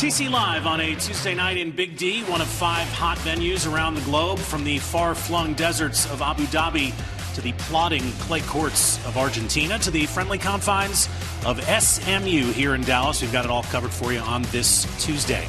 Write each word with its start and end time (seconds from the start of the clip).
TC 0.00 0.30
Live 0.30 0.66
on 0.66 0.80
a 0.80 0.94
Tuesday 0.94 1.34
night 1.34 1.58
in 1.58 1.72
Big 1.72 1.94
D, 1.98 2.22
one 2.22 2.40
of 2.40 2.46
five 2.46 2.88
hot 2.88 3.18
venues 3.18 3.70
around 3.70 3.96
the 3.96 4.00
globe, 4.00 4.38
from 4.38 4.64
the 4.64 4.78
far 4.78 5.14
flung 5.14 5.52
deserts 5.52 6.10
of 6.10 6.22
Abu 6.22 6.44
Dhabi 6.44 6.94
to 7.34 7.42
the 7.42 7.52
plodding 7.52 8.10
clay 8.12 8.40
courts 8.40 8.96
of 9.04 9.18
Argentina 9.18 9.78
to 9.80 9.90
the 9.90 10.06
friendly 10.06 10.38
confines 10.38 11.06
of 11.44 11.62
SMU 11.62 12.50
here 12.50 12.74
in 12.74 12.80
Dallas. 12.80 13.20
We've 13.20 13.30
got 13.30 13.44
it 13.44 13.50
all 13.50 13.64
covered 13.64 13.90
for 13.90 14.10
you 14.10 14.20
on 14.20 14.40
this 14.44 14.86
Tuesday. 15.04 15.46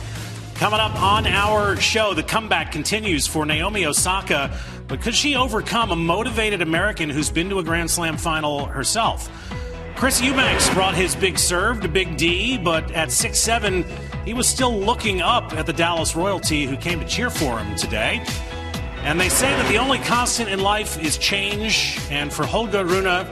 Coming 0.56 0.81
up 0.81 1.02
on 1.02 1.26
our 1.28 1.78
show, 1.78 2.14
the 2.14 2.22
comeback 2.22 2.73
continues 2.73 3.26
for 3.26 3.45
Naomi 3.45 3.86
Osaka, 3.86 4.54
but 4.90 5.00
could 5.00 5.16
she 5.16 5.38
overcome 5.38 5.92
a 5.92 5.95
motivated 5.95 6.62
American 6.62 7.09
who's 7.09 7.30
been 7.30 7.48
to 7.52 7.59
a 7.59 7.64
Grand 7.64 7.90
Slam 7.90 8.18
final 8.18 8.66
herself? 8.66 9.30
Chris 9.95 10.20
Eubanks 10.20 10.68
brought 10.73 10.95
his 10.95 11.16
big 11.16 11.38
serve 11.38 11.80
to 11.81 11.88
Big 11.88 12.18
D, 12.18 12.58
but 12.58 12.92
at 12.92 13.12
six 13.12 13.40
seven 13.40 13.86
he 14.25 14.33
was 14.33 14.47
still 14.47 14.77
looking 14.77 15.22
up 15.22 15.53
at 15.53 15.66
the 15.66 15.73
Dallas 15.73 16.16
royalty 16.16 16.66
who 16.66 16.77
came 16.77 17.00
to 17.00 17.08
cheer 17.08 17.30
for 17.30 17.59
him 17.59 17.75
today. 17.75 18.23
And 19.03 19.19
they 19.19 19.30
say 19.30 19.50
that 19.50 19.67
the 19.72 19.78
only 19.78 19.97
constant 20.00 20.50
in 20.50 20.59
life 20.59 21.02
is 21.02 21.17
change, 21.17 22.00
and 22.11 22.31
for 22.31 22.45
Holger 22.45 22.86
Rune, 22.86 23.25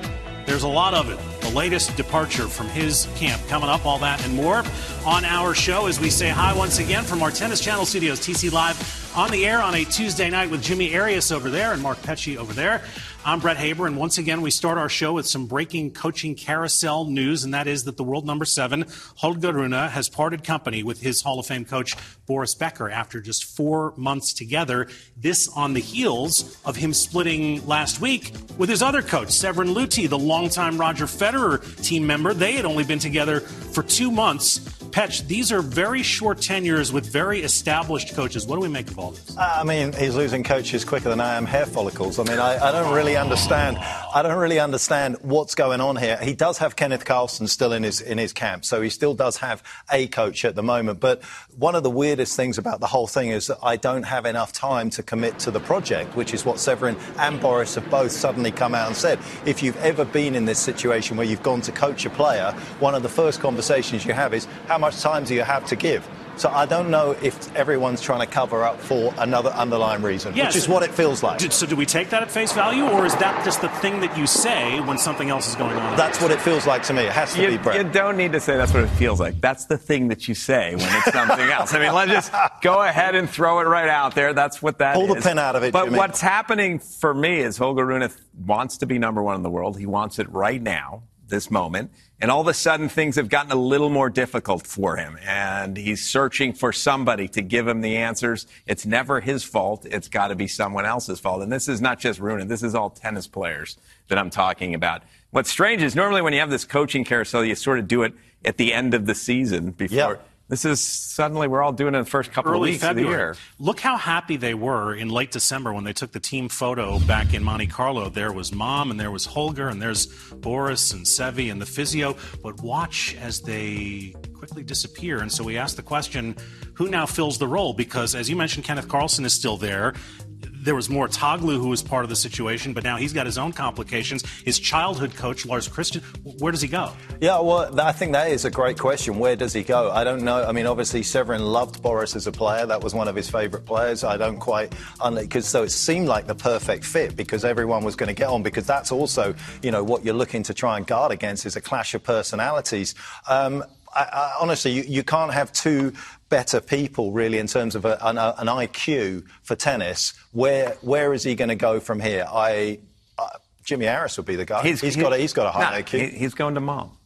there's 0.48 0.64
a 0.64 0.68
lot 0.68 0.96
of 0.96 1.12
it. 1.12 1.20
The 1.42 1.52
latest 1.52 1.96
departure 1.96 2.48
from 2.48 2.68
his 2.70 3.08
camp 3.16 3.40
coming 3.48 3.70
up, 3.70 3.86
all 3.86 4.00
that 4.00 4.26
and 4.26 4.34
more 4.34 4.64
on 5.06 5.24
our 5.26 5.54
show 5.54 5.86
as 5.86 6.00
we 6.00 6.10
say 6.10 6.30
hi 6.30 6.58
once 6.58 6.80
again 6.80 7.04
from 7.04 7.22
our 7.22 7.30
Tennis 7.30 7.62
Channel 7.62 7.86
studios, 7.86 8.20
TC 8.20 8.52
Live 8.52 9.14
on 9.16 9.30
the 9.30 9.46
air 9.46 9.62
on 9.62 9.76
a 9.76 9.86
Tuesday 9.86 10.30
night 10.30 10.50
with 10.50 10.62
Jimmy 10.64 10.96
Arias 10.96 11.32
over 11.32 11.50
there 11.52 11.74
and 11.74 11.82
Mark 11.82 12.00
Petchey 12.00 12.36
over 12.38 12.52
there. 12.54 12.84
I'm 13.26 13.42
Brett 13.42 13.58
Haber, 13.58 13.86
and 13.86 13.98
once 13.98 14.18
again, 14.18 14.42
we 14.42 14.50
start 14.50 14.78
our 14.78 14.88
show 14.88 15.12
with 15.12 15.28
some 15.28 15.46
breaking 15.46 15.92
coaching 15.92 16.36
carousel 16.36 17.04
news, 17.04 17.44
and 17.44 17.54
that 17.54 17.68
is 17.68 17.84
that 17.84 17.98
the 17.98 18.04
world 18.04 18.26
number 18.26 18.46
seven, 18.46 18.86
Holger 19.18 19.52
Rune, 19.52 19.74
has 19.74 20.08
parted 20.08 20.46
company 20.46 20.84
with 20.84 21.02
his 21.02 21.22
Hall 21.22 21.38
of 21.38 21.46
Fame 21.46 21.66
coach, 21.66 21.98
Boris 22.26 22.56
Becker, 22.56 22.90
after 22.90 23.20
just 23.20 23.44
four 23.44 23.94
months 23.98 24.32
together. 24.32 24.88
This 25.18 25.50
on 25.50 25.74
the 25.74 25.82
heels 25.82 26.58
of 26.64 26.78
him 26.78 26.94
splitting 26.94 27.68
last 27.68 28.00
week 28.00 28.34
with 28.58 28.70
his 28.70 28.82
other 28.82 29.02
coach, 29.02 29.32
Severin 29.32 29.76
Lüthi, 29.76 30.08
the 30.08 30.18
longtime 30.18 30.78
Roger 30.78 31.06
Federer 31.06 31.60
team 31.84 32.08
member. 32.08 32.34
They 32.34 32.54
had 32.54 32.64
only 32.64 32.86
been 32.86 33.00
together 33.00 33.42
for 33.42 33.84
two 33.84 34.12
months. 34.12 34.79
Petch, 34.92 35.26
these 35.28 35.52
are 35.52 35.62
very 35.62 36.02
short 36.02 36.42
tenures 36.42 36.92
with 36.92 37.06
very 37.06 37.42
established 37.42 38.16
coaches. 38.16 38.48
What 38.48 38.56
do 38.56 38.62
we 38.62 38.70
make 38.70 38.90
of 38.90 38.98
all 38.98 39.12
this? 39.12 39.38
I 39.38 39.64
mean, 39.64 39.94
he's 39.94 40.16
losing 40.16 40.44
coaches 40.44 40.84
quicker 40.84 41.10
than 41.10 41.22
I 41.22 41.36
am 41.36 41.46
hair 41.46 41.68
follicles. 41.68 42.18
I 42.18 42.24
mean, 42.24 42.40
I, 42.40 42.58
I 42.58 42.72
don't 42.72 42.94
really 42.94 43.16
understand. 43.16 43.78
I 43.78 44.24
don't 44.24 44.40
really 44.40 44.60
understand 44.60 45.18
what's 45.22 45.54
going 45.54 45.80
on 45.80 45.96
here. 45.96 46.18
He 46.18 46.34
does 46.34 46.58
have 46.58 46.76
Kenneth 46.76 47.06
Carlsen 47.06 47.48
still 47.48 47.72
in 47.72 47.84
his 47.84 48.02
in 48.02 48.18
his 48.18 48.34
camp, 48.34 48.66
so 48.66 48.82
he 48.82 48.90
still 48.90 49.14
does 49.14 49.38
have 49.38 49.62
a 49.92 50.08
coach 50.08 50.44
at 50.44 50.56
the 50.56 50.64
moment. 50.64 51.00
But 51.00 51.24
one 51.56 51.76
of 51.76 51.84
the 51.84 51.92
weirdest 51.92 52.36
things 52.36 52.58
about 52.58 52.80
the 52.80 52.88
whole 52.88 53.06
thing 53.08 53.30
is 53.30 53.48
that 53.48 53.60
I 53.62 53.76
don't 53.76 54.04
have 54.04 54.26
enough 54.26 54.52
time 54.52 54.90
to 54.92 55.04
commit 55.04 55.38
to 55.40 55.52
the 55.52 55.60
project, 55.60 56.16
which 56.16 56.34
is 56.34 56.46
what 56.46 56.60
Severin 56.60 56.98
and 57.20 57.40
Boris 57.40 57.76
have 57.76 57.88
both 57.92 58.12
suddenly 58.12 58.52
come 58.52 58.74
out 58.74 58.88
and 58.88 58.96
said. 58.96 59.20
If 59.46 59.62
you've 59.62 59.78
ever 59.78 60.04
been 60.04 60.34
in 60.34 60.46
this 60.46 60.60
situation 60.60 61.16
where 61.16 61.28
you've 61.28 61.44
gone 61.44 61.62
to 61.62 61.72
coach 61.72 62.06
a 62.06 62.10
player, 62.10 62.52
one 62.80 62.96
of 62.96 63.04
the 63.04 63.10
first 63.10 63.40
conversations 63.40 64.06
you 64.06 64.14
have 64.14 64.34
is 64.34 64.46
how 64.68 64.79
much 64.80 65.02
time 65.02 65.24
do 65.24 65.34
you 65.36 65.44
have 65.44 65.66
to 65.68 65.76
give? 65.76 66.08
So 66.38 66.48
I 66.48 66.66
don't 66.66 66.90
know 66.90 67.18
if 67.22 67.54
everyone's 67.54 68.00
trying 68.00 68.22
to 68.22 68.26
cover 68.26 68.64
up 68.64 68.80
for 68.80 69.14
another 69.18 69.50
underlying 69.50 70.02
reason, 70.02 70.34
Yes. 70.38 70.48
which 70.48 70.56
is 70.56 70.70
what 70.70 70.84
it 70.84 70.92
feels 70.92 71.22
like. 71.22 71.42
So, 71.52 71.66
do 71.66 71.76
we 71.76 71.86
take 71.86 72.12
that 72.12 72.22
at 72.24 72.32
face 72.32 72.54
value, 72.54 72.86
or 72.88 73.06
is 73.06 73.14
that 73.18 73.44
just 73.44 73.60
the 73.60 73.68
thing 73.68 74.00
that 74.00 74.18
you 74.18 74.26
say 74.26 74.80
when 74.80 74.98
something 74.98 75.30
else 75.30 75.50
is 75.50 75.56
going 75.56 75.76
on? 75.76 75.98
That's 75.98 76.22
what 76.22 76.32
it 76.32 76.40
feels 76.40 76.66
like 76.66 76.84
to 76.84 76.94
me. 76.94 77.02
It 77.04 77.12
has 77.12 77.34
to 77.34 77.42
You, 77.42 77.48
be, 77.50 77.58
Brett. 77.58 77.76
you 77.86 77.92
don't 77.92 78.16
need 78.16 78.32
to 78.32 78.40
say 78.40 78.56
that's 78.56 78.74
what 78.74 78.86
it 78.86 78.90
feels 78.92 79.20
like. 79.20 79.42
That's 79.42 79.66
the 79.66 79.78
thing 79.78 80.08
that 80.08 80.30
you 80.30 80.34
say 80.34 80.76
when 80.76 80.86
it's 80.96 81.12
something 81.12 81.50
else. 81.50 81.74
I 81.74 81.80
mean, 81.80 81.94
let's 81.94 82.12
just 82.12 82.32
go 82.62 82.82
ahead 82.84 83.16
and 83.16 83.30
throw 83.30 83.60
it 83.60 83.64
right 83.68 83.90
out 83.90 84.16
there. 84.16 84.32
That's 84.34 84.62
what 84.62 84.78
that 84.80 84.96
is. 84.96 85.06
Pull 85.06 85.14
the 85.16 85.22
pin 85.22 85.38
out 85.40 85.58
of 85.58 85.64
it, 85.64 85.74
But 85.74 85.86
Jimmy. 85.86 85.98
what's 85.98 86.22
happening 86.22 86.80
for 86.80 87.14
me 87.14 87.40
is 87.42 87.58
Holger 87.58 87.86
Rune 87.86 88.10
wants 88.46 88.78
to 88.78 88.86
be 88.86 88.98
number 88.98 89.22
one 89.22 89.36
in 89.36 89.44
the 89.44 89.50
world. 89.50 89.78
He 89.78 89.86
wants 89.86 90.20
it 90.20 90.32
right 90.32 90.62
now, 90.62 91.04
this 91.30 91.50
moment. 91.50 91.92
And 92.22 92.30
all 92.30 92.42
of 92.42 92.48
a 92.48 92.54
sudden, 92.54 92.90
things 92.90 93.16
have 93.16 93.30
gotten 93.30 93.52
a 93.52 93.56
little 93.56 93.90
more 93.90 94.10
difficult 94.10 94.68
for 94.68 94.98
him. 94.98 95.18
And 95.26 95.78
he's 95.78 96.06
searching 96.06 96.54
for 96.54 96.74
somebody 96.74 97.28
to 97.30 97.42
give 97.42 97.68
him 97.68 97.82
the 97.82 97.96
answers. 97.98 98.46
It's 98.68 98.86
never 98.86 99.22
his 99.22 99.44
fault. 99.44 99.86
It's 99.86 100.10
got 100.10 100.28
to 100.28 100.36
be 100.36 100.48
someone 100.48 100.86
else's 100.86 101.20
fault. 101.20 101.42
And 101.42 101.52
this 101.52 101.70
is 101.70 101.80
not 101.80 102.00
just 102.00 102.20
Rune. 102.20 102.48
This 102.48 102.64
is 102.64 102.76
all 102.76 102.90
tennis 102.90 103.28
players 103.28 103.78
that 104.10 104.18
I'm 104.18 104.30
talking 104.30 104.76
about. 104.76 105.04
What's 105.32 105.50
strange 105.50 105.82
is 105.82 105.96
normally 105.96 106.22
when 106.22 106.34
you 106.34 106.40
have 106.40 106.50
this 106.50 106.66
coaching 106.66 107.06
carousel, 107.06 107.46
you 107.46 107.56
sort 107.56 107.80
of 107.80 107.88
do 107.88 108.04
it 108.04 108.14
at 108.44 108.58
the 108.58 108.74
end 108.74 108.94
of 108.94 109.06
the 109.06 109.16
season 109.16 109.72
before. 109.72 110.20
This 110.50 110.66
is 110.66 110.82
suddenly 110.82 111.48
we're 111.48 111.62
all 111.62 111.72
doing 111.72 111.94
it 111.94 112.00
in 112.00 112.04
the 112.04 112.10
first 112.10 112.32
couple 112.32 112.52
of 112.52 112.56
early 112.56 112.72
weeks 112.72 112.82
February. 112.82 113.14
of 113.14 113.18
the 113.18 113.18
year. 113.18 113.36
Look 113.60 113.80
how 113.80 113.98
happy 113.98 114.36
they 114.36 114.56
were 114.56 114.96
in 114.96 115.08
late 115.10 115.30
December 115.30 115.72
when 115.72 115.84
they 115.84 115.94
took 115.94 116.12
the 116.12 116.20
team 116.20 116.50
photo 116.50 116.98
back 117.00 117.36
in 117.36 117.44
Monte 117.44 117.68
Carlo. 117.68 118.10
There 118.10 118.32
was 118.32 118.52
Mom 118.52 118.90
and 118.90 119.00
there 119.00 119.12
was 119.12 119.28
Holger 119.28 119.70
and 119.70 119.80
there's 119.80 120.08
Boris 120.08 120.92
and 120.92 121.06
Sevi 121.06 121.52
and 121.52 121.62
the 121.62 121.68
physio. 121.68 122.18
But 122.42 122.62
watch 122.64 123.16
as 123.22 123.42
they 123.42 124.16
quickly 124.34 124.64
disappear. 124.64 125.20
And 125.20 125.32
so 125.32 125.44
we 125.44 125.56
asked 125.56 125.76
the 125.76 125.84
question, 125.84 126.36
who 126.74 126.90
now 126.90 127.06
fills 127.06 127.38
the 127.38 127.48
role? 127.48 127.74
Because 127.74 128.16
as 128.16 128.28
you 128.28 128.36
mentioned, 128.36 128.66
Kenneth 128.66 128.88
Carlsen 128.88 129.26
is 129.26 129.34
still 129.34 129.56
there. 129.56 129.94
There 130.42 130.76
was 130.76 130.90
Mouratoglou 130.90 131.58
who 131.58 131.70
was 131.70 131.82
part 131.82 132.04
of 132.04 132.10
the 132.10 132.16
situation, 132.16 132.74
but 132.74 132.84
now 132.84 132.98
he's 132.98 133.14
got 133.14 133.26
his 133.26 133.38
own 133.38 133.54
complications. 133.54 134.24
His 134.44 134.60
childhood 134.60 135.16
coach, 135.16 135.46
Lars 135.46 135.68
Christensen, 135.68 136.04
where 136.40 136.52
does 136.52 136.62
he 136.62 136.68
go? 136.68 136.92
Yeah, 137.22 137.40
well, 137.40 137.80
I 137.80 137.92
think 137.92 138.12
that 138.12 138.30
is 138.30 138.46
a 138.46 138.52
great 138.52 138.78
question. 138.78 139.20
Where 139.20 139.36
does 139.36 139.54
he 139.54 139.64
go? 139.64 139.90
I 139.90 140.04
don't 140.04 140.24
know. 140.24 140.44
I 140.44 140.52
mean, 140.52 140.66
obviously, 140.66 141.02
Severin 141.04 141.44
loved 141.44 141.82
Boris 141.82 142.16
as 142.16 142.28
a 142.28 142.32
player. 142.32 142.66
That 142.66 142.84
was 142.84 142.94
one 142.94 143.08
of 143.08 143.16
his 143.16 143.30
favourite 143.30 143.66
players. 143.66 144.04
I 144.04 144.18
don't 144.18 144.40
quite, 144.40 144.74
because 145.18 145.48
so 145.48 145.64
it 145.64 145.72
seemed 145.72 146.08
like 146.08 146.28
the 146.28 146.36
perfect 146.36 146.84
fit 146.86 147.16
because 147.16 147.46
everyone 147.46 147.84
was 147.84 147.96
going 147.96 148.10
to 148.10 148.16
get 148.16 148.28
on. 148.28 148.44
Because 148.44 148.68
that's 148.68 148.92
also, 148.92 149.36
you 149.64 149.72
know, 149.72 149.84
what 149.84 150.04
you're 150.06 150.14
looking 150.14 150.44
to 150.44 150.54
try 150.54 150.78
and 150.78 150.86
guard 150.86 151.12
against 151.12 151.46
is 151.46 151.56
a 151.56 151.62
clash 151.62 151.94
of 151.94 152.04
personalities. 152.04 152.96
Um, 153.28 153.64
I, 153.96 154.02
I, 154.02 154.36
honestly, 154.40 154.72
you, 154.72 154.84
you 154.84 155.04
can't 155.04 155.34
have 155.34 155.52
two 155.52 155.94
better 156.30 156.62
people 156.62 157.12
really 157.12 157.40
in 157.40 157.48
terms 157.48 157.76
of 157.76 157.86
a, 157.86 157.98
an, 158.06 158.18
an 158.18 158.48
IQ 158.48 159.26
for 159.44 159.56
tennis. 159.56 160.14
Where 160.32 160.78
where 160.82 161.14
is 161.14 161.24
he 161.24 161.36
going 161.36 161.50
to 161.50 161.56
go 161.56 161.80
from 161.80 162.00
here? 162.00 162.26
I. 162.32 162.80
Uh, 163.18 163.28
Jimmy 163.66 163.88
Arias 163.88 164.18
would 164.18 164.26
be 164.26 164.36
the 164.36 164.46
guy. 164.46 164.64
he's 164.64 164.96
got 164.96 165.14
a, 165.14 165.18
he's 165.18 165.34
got 165.34 165.46
a 165.46 165.52
high 165.52 165.78
No, 165.78 165.84
IQ. 165.84 166.12
he's 166.12 166.34
going 166.34 166.56
to 166.56 166.62
mom. 166.62 166.98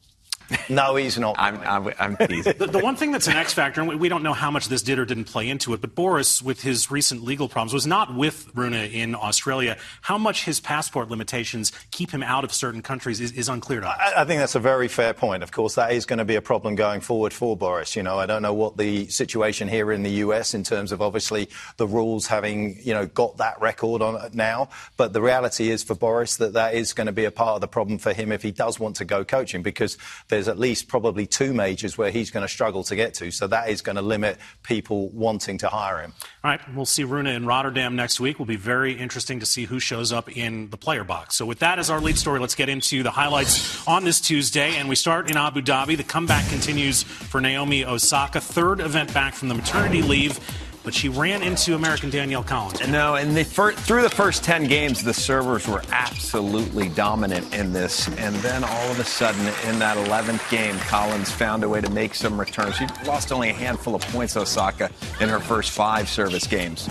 No, 0.69 0.95
he's 0.95 1.19
not. 1.19 1.35
I'm, 1.37 1.59
I'm, 1.61 1.93
I'm 1.99 2.27
teasing. 2.27 2.53
The, 2.63 2.67
the 2.67 2.79
one 2.79 2.95
thing 2.95 3.11
that's 3.11 3.27
an 3.27 3.35
X 3.35 3.53
factor, 3.53 3.81
and 3.81 3.89
we, 3.89 3.95
we 3.95 4.09
don't 4.09 4.23
know 4.23 4.33
how 4.33 4.49
much 4.49 4.67
this 4.69 4.81
did 4.81 4.99
or 4.99 5.05
didn't 5.05 5.25
play 5.25 5.49
into 5.49 5.73
it, 5.73 5.81
but 5.81 5.95
Boris, 5.95 6.41
with 6.41 6.61
his 6.61 6.89
recent 6.89 7.23
legal 7.23 7.49
problems, 7.49 7.73
was 7.73 7.87
not 7.87 8.15
with 8.15 8.49
Rune 8.55 8.73
in 8.73 9.15
Australia. 9.15 9.77
How 10.01 10.17
much 10.17 10.45
his 10.45 10.59
passport 10.59 11.09
limitations 11.09 11.71
keep 11.91 12.11
him 12.11 12.23
out 12.23 12.43
of 12.43 12.53
certain 12.53 12.81
countries 12.81 13.19
is, 13.19 13.31
is 13.33 13.49
unclear 13.49 13.81
to 13.81 13.87
us. 13.87 13.97
I, 13.99 14.21
I 14.21 14.25
think 14.25 14.39
that's 14.39 14.55
a 14.55 14.59
very 14.59 14.87
fair 14.87 15.13
point. 15.13 15.43
Of 15.43 15.51
course, 15.51 15.75
that 15.75 15.91
is 15.91 16.05
going 16.05 16.19
to 16.19 16.25
be 16.25 16.35
a 16.35 16.41
problem 16.41 16.75
going 16.75 17.01
forward 17.01 17.33
for 17.33 17.57
Boris. 17.57 17.95
You 17.95 18.03
know, 18.03 18.17
I 18.17 18.25
don't 18.25 18.41
know 18.41 18.53
what 18.53 18.77
the 18.77 19.07
situation 19.07 19.67
here 19.67 19.91
in 19.91 20.03
the 20.03 20.11
US 20.11 20.53
in 20.53 20.63
terms 20.63 20.91
of 20.91 21.01
obviously 21.01 21.49
the 21.77 21.87
rules 21.87 22.27
having 22.27 22.77
you 22.81 22.93
know 22.93 23.05
got 23.05 23.37
that 23.37 23.59
record 23.61 24.01
on 24.01 24.23
it 24.23 24.33
now, 24.33 24.69
but 24.97 25.13
the 25.13 25.21
reality 25.21 25.69
is 25.69 25.83
for 25.83 25.95
Boris 25.95 26.37
that 26.37 26.53
that 26.53 26.73
is 26.73 26.93
going 26.93 27.07
to 27.07 27.13
be 27.13 27.25
a 27.25 27.31
part 27.31 27.55
of 27.55 27.61
the 27.61 27.67
problem 27.67 27.97
for 27.97 28.13
him 28.13 28.31
if 28.31 28.41
he 28.41 28.51
does 28.51 28.79
want 28.79 28.95
to 28.97 29.05
go 29.05 29.23
coaching 29.23 29.61
because 29.61 29.97
there's 30.33 30.47
at 30.47 30.57
least 30.57 30.87
probably 30.87 31.27
two 31.27 31.53
majors 31.53 31.95
where 31.95 32.09
he's 32.09 32.31
going 32.31 32.41
to 32.41 32.51
struggle 32.51 32.83
to 32.85 32.95
get 32.95 33.13
to. 33.13 33.29
So 33.29 33.45
that 33.47 33.69
is 33.69 33.83
going 33.83 33.97
to 33.97 34.01
limit 34.01 34.37
people 34.63 35.09
wanting 35.09 35.59
to 35.59 35.69
hire 35.69 36.01
him. 36.01 36.11
All 36.43 36.49
right, 36.49 36.59
we'll 36.75 36.87
see 36.87 37.03
Rune 37.03 37.27
in 37.27 37.45
Rotterdam 37.45 37.95
next 37.95 38.19
week. 38.19 38.39
Will 38.39 38.47
be 38.47 38.55
very 38.55 38.93
interesting 38.93 39.39
to 39.41 39.45
see 39.45 39.65
who 39.65 39.79
shows 39.79 40.11
up 40.11 40.35
in 40.35 40.71
the 40.71 40.77
player 40.77 41.03
box. 41.03 41.35
So, 41.35 41.45
with 41.45 41.59
that 41.59 41.77
as 41.77 41.91
our 41.91 42.01
lead 42.01 42.17
story, 42.17 42.39
let's 42.39 42.55
get 42.55 42.67
into 42.67 43.03
the 43.03 43.11
highlights 43.11 43.87
on 43.87 44.05
this 44.05 44.19
Tuesday. 44.19 44.75
And 44.75 44.89
we 44.89 44.95
start 44.95 45.29
in 45.29 45.37
Abu 45.37 45.61
Dhabi. 45.61 45.95
The 45.95 46.03
comeback 46.03 46.49
continues 46.49 47.03
for 47.03 47.39
Naomi 47.39 47.85
Osaka, 47.85 48.41
third 48.41 48.79
event 48.79 49.13
back 49.13 49.35
from 49.35 49.49
the 49.49 49.55
maternity 49.55 50.01
leave. 50.01 50.39
But 50.83 50.93
she 50.93 51.09
ran 51.09 51.41
into 51.41 51.75
American 51.75 52.09
Danielle 52.09 52.43
Collins. 52.43 52.85
No, 52.87 53.15
and 53.15 53.35
through 53.47 54.01
the 54.01 54.09
first 54.09 54.43
10 54.43 54.65
games, 54.65 55.03
the 55.03 55.13
servers 55.13 55.67
were 55.67 55.81
absolutely 55.91 56.89
dominant 56.89 57.53
in 57.53 57.73
this. 57.73 58.07
And 58.17 58.35
then 58.37 58.63
all 58.63 58.91
of 58.91 58.99
a 58.99 59.05
sudden, 59.05 59.41
in 59.69 59.79
that 59.79 59.97
11th 59.97 60.49
game, 60.49 60.77
Collins 60.79 61.31
found 61.31 61.63
a 61.63 61.69
way 61.69 61.81
to 61.81 61.89
make 61.89 62.13
some 62.13 62.39
returns. 62.39 62.75
She 62.75 62.85
lost 63.05 63.31
only 63.31 63.49
a 63.49 63.53
handful 63.53 63.95
of 63.95 64.01
points, 64.01 64.35
Osaka, 64.35 64.89
in 65.21 65.29
her 65.29 65.39
first 65.39 65.71
five 65.71 66.09
service 66.09 66.45
games. 66.45 66.89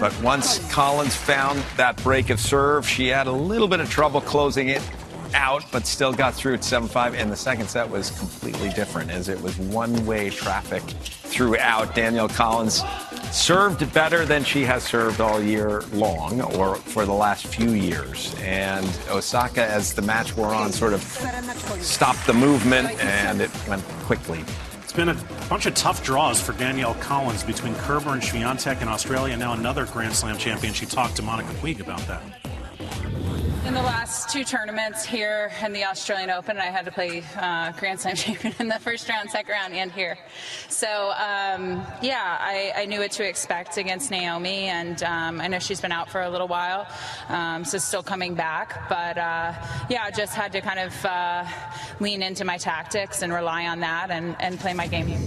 But 0.00 0.18
once 0.22 0.58
Collins 0.72 1.14
found 1.14 1.62
that 1.76 2.02
break 2.02 2.30
of 2.30 2.40
serve, 2.40 2.88
she 2.88 3.08
had 3.08 3.26
a 3.26 3.32
little 3.32 3.68
bit 3.68 3.80
of 3.80 3.90
trouble 3.90 4.20
closing 4.20 4.68
it 4.68 4.82
out, 5.34 5.64
but 5.72 5.86
still 5.86 6.12
got 6.12 6.34
through 6.34 6.54
at 6.54 6.64
7 6.64 6.88
5. 6.88 7.14
And 7.14 7.30
the 7.30 7.36
second 7.36 7.68
set 7.68 7.88
was 7.88 8.10
completely 8.18 8.70
different 8.70 9.10
as 9.10 9.28
it 9.28 9.40
was 9.40 9.58
one 9.58 10.06
way 10.06 10.30
traffic 10.30 10.82
throughout. 10.82 11.94
Danielle 11.94 12.28
Collins 12.28 12.82
served 13.30 13.92
better 13.94 14.24
than 14.24 14.44
she 14.44 14.64
has 14.64 14.82
served 14.82 15.20
all 15.20 15.40
year 15.40 15.82
long 15.92 16.40
or 16.56 16.76
for 16.76 17.04
the 17.04 17.12
last 17.12 17.46
few 17.46 17.70
years. 17.70 18.34
And 18.40 18.86
Osaka, 19.08 19.64
as 19.64 19.94
the 19.94 20.02
match 20.02 20.36
wore 20.36 20.54
on, 20.54 20.72
sort 20.72 20.92
of 20.92 21.02
stopped 21.80 22.26
the 22.26 22.34
movement 22.34 22.88
and 23.04 23.40
it 23.40 23.50
went 23.68 23.82
quickly. 24.04 24.44
It's 24.82 24.92
been 24.92 25.10
a 25.10 25.16
bunch 25.48 25.66
of 25.66 25.74
tough 25.74 26.02
draws 26.02 26.40
for 26.40 26.52
Danielle 26.54 26.94
Collins 26.94 27.44
between 27.44 27.74
Kerber 27.76 28.10
and 28.10 28.20
Swiatek 28.20 28.82
in 28.82 28.88
Australia. 28.88 29.36
Now 29.36 29.52
another 29.52 29.86
Grand 29.86 30.14
Slam 30.14 30.36
champion. 30.36 30.74
She 30.74 30.84
talked 30.84 31.14
to 31.16 31.22
Monica 31.22 31.52
Puig 31.54 31.80
about 31.80 32.00
that 32.08 32.22
in 33.66 33.74
the 33.74 33.82
last 33.82 34.30
two 34.30 34.44
tournaments 34.44 35.04
here 35.04 35.50
in 35.64 35.72
the 35.72 35.84
Australian 35.84 36.30
Open, 36.30 36.58
I 36.58 36.66
had 36.66 36.84
to 36.86 36.90
play 36.90 37.22
uh, 37.36 37.72
Grand 37.72 38.00
Slam 38.00 38.16
champion 38.16 38.54
in 38.58 38.68
the 38.68 38.78
first 38.78 39.08
round, 39.08 39.30
second 39.30 39.52
round, 39.52 39.74
and 39.74 39.92
here. 39.92 40.18
So 40.68 40.88
um, 41.10 41.84
yeah, 42.00 42.38
I, 42.40 42.72
I, 42.76 42.84
knew 42.86 43.00
what 43.00 43.12
to 43.12 43.28
expect 43.28 43.76
against 43.76 44.10
Naomi, 44.10 44.64
and 44.64 45.02
um, 45.02 45.40
I 45.40 45.48
know 45.48 45.58
she's 45.58 45.80
been 45.80 45.92
out 45.92 46.08
for 46.10 46.22
a 46.22 46.30
little 46.30 46.48
while, 46.48 46.86
um, 47.28 47.64
so 47.64 47.78
still 47.78 48.02
coming 48.02 48.34
back. 48.34 48.88
But 48.88 49.18
uh, 49.18 49.52
yeah, 49.88 50.04
I 50.04 50.10
just 50.10 50.34
had 50.34 50.52
to 50.52 50.60
kind 50.60 50.80
of 50.80 51.04
uh, 51.04 51.44
lean 52.00 52.22
into 52.22 52.44
my 52.44 52.56
tactics 52.56 53.22
and 53.22 53.32
rely 53.32 53.66
on 53.66 53.80
that 53.80 54.10
and, 54.10 54.36
and 54.40 54.58
play 54.58 54.74
my 54.74 54.86
game. 54.86 55.06
Here. 55.06 55.18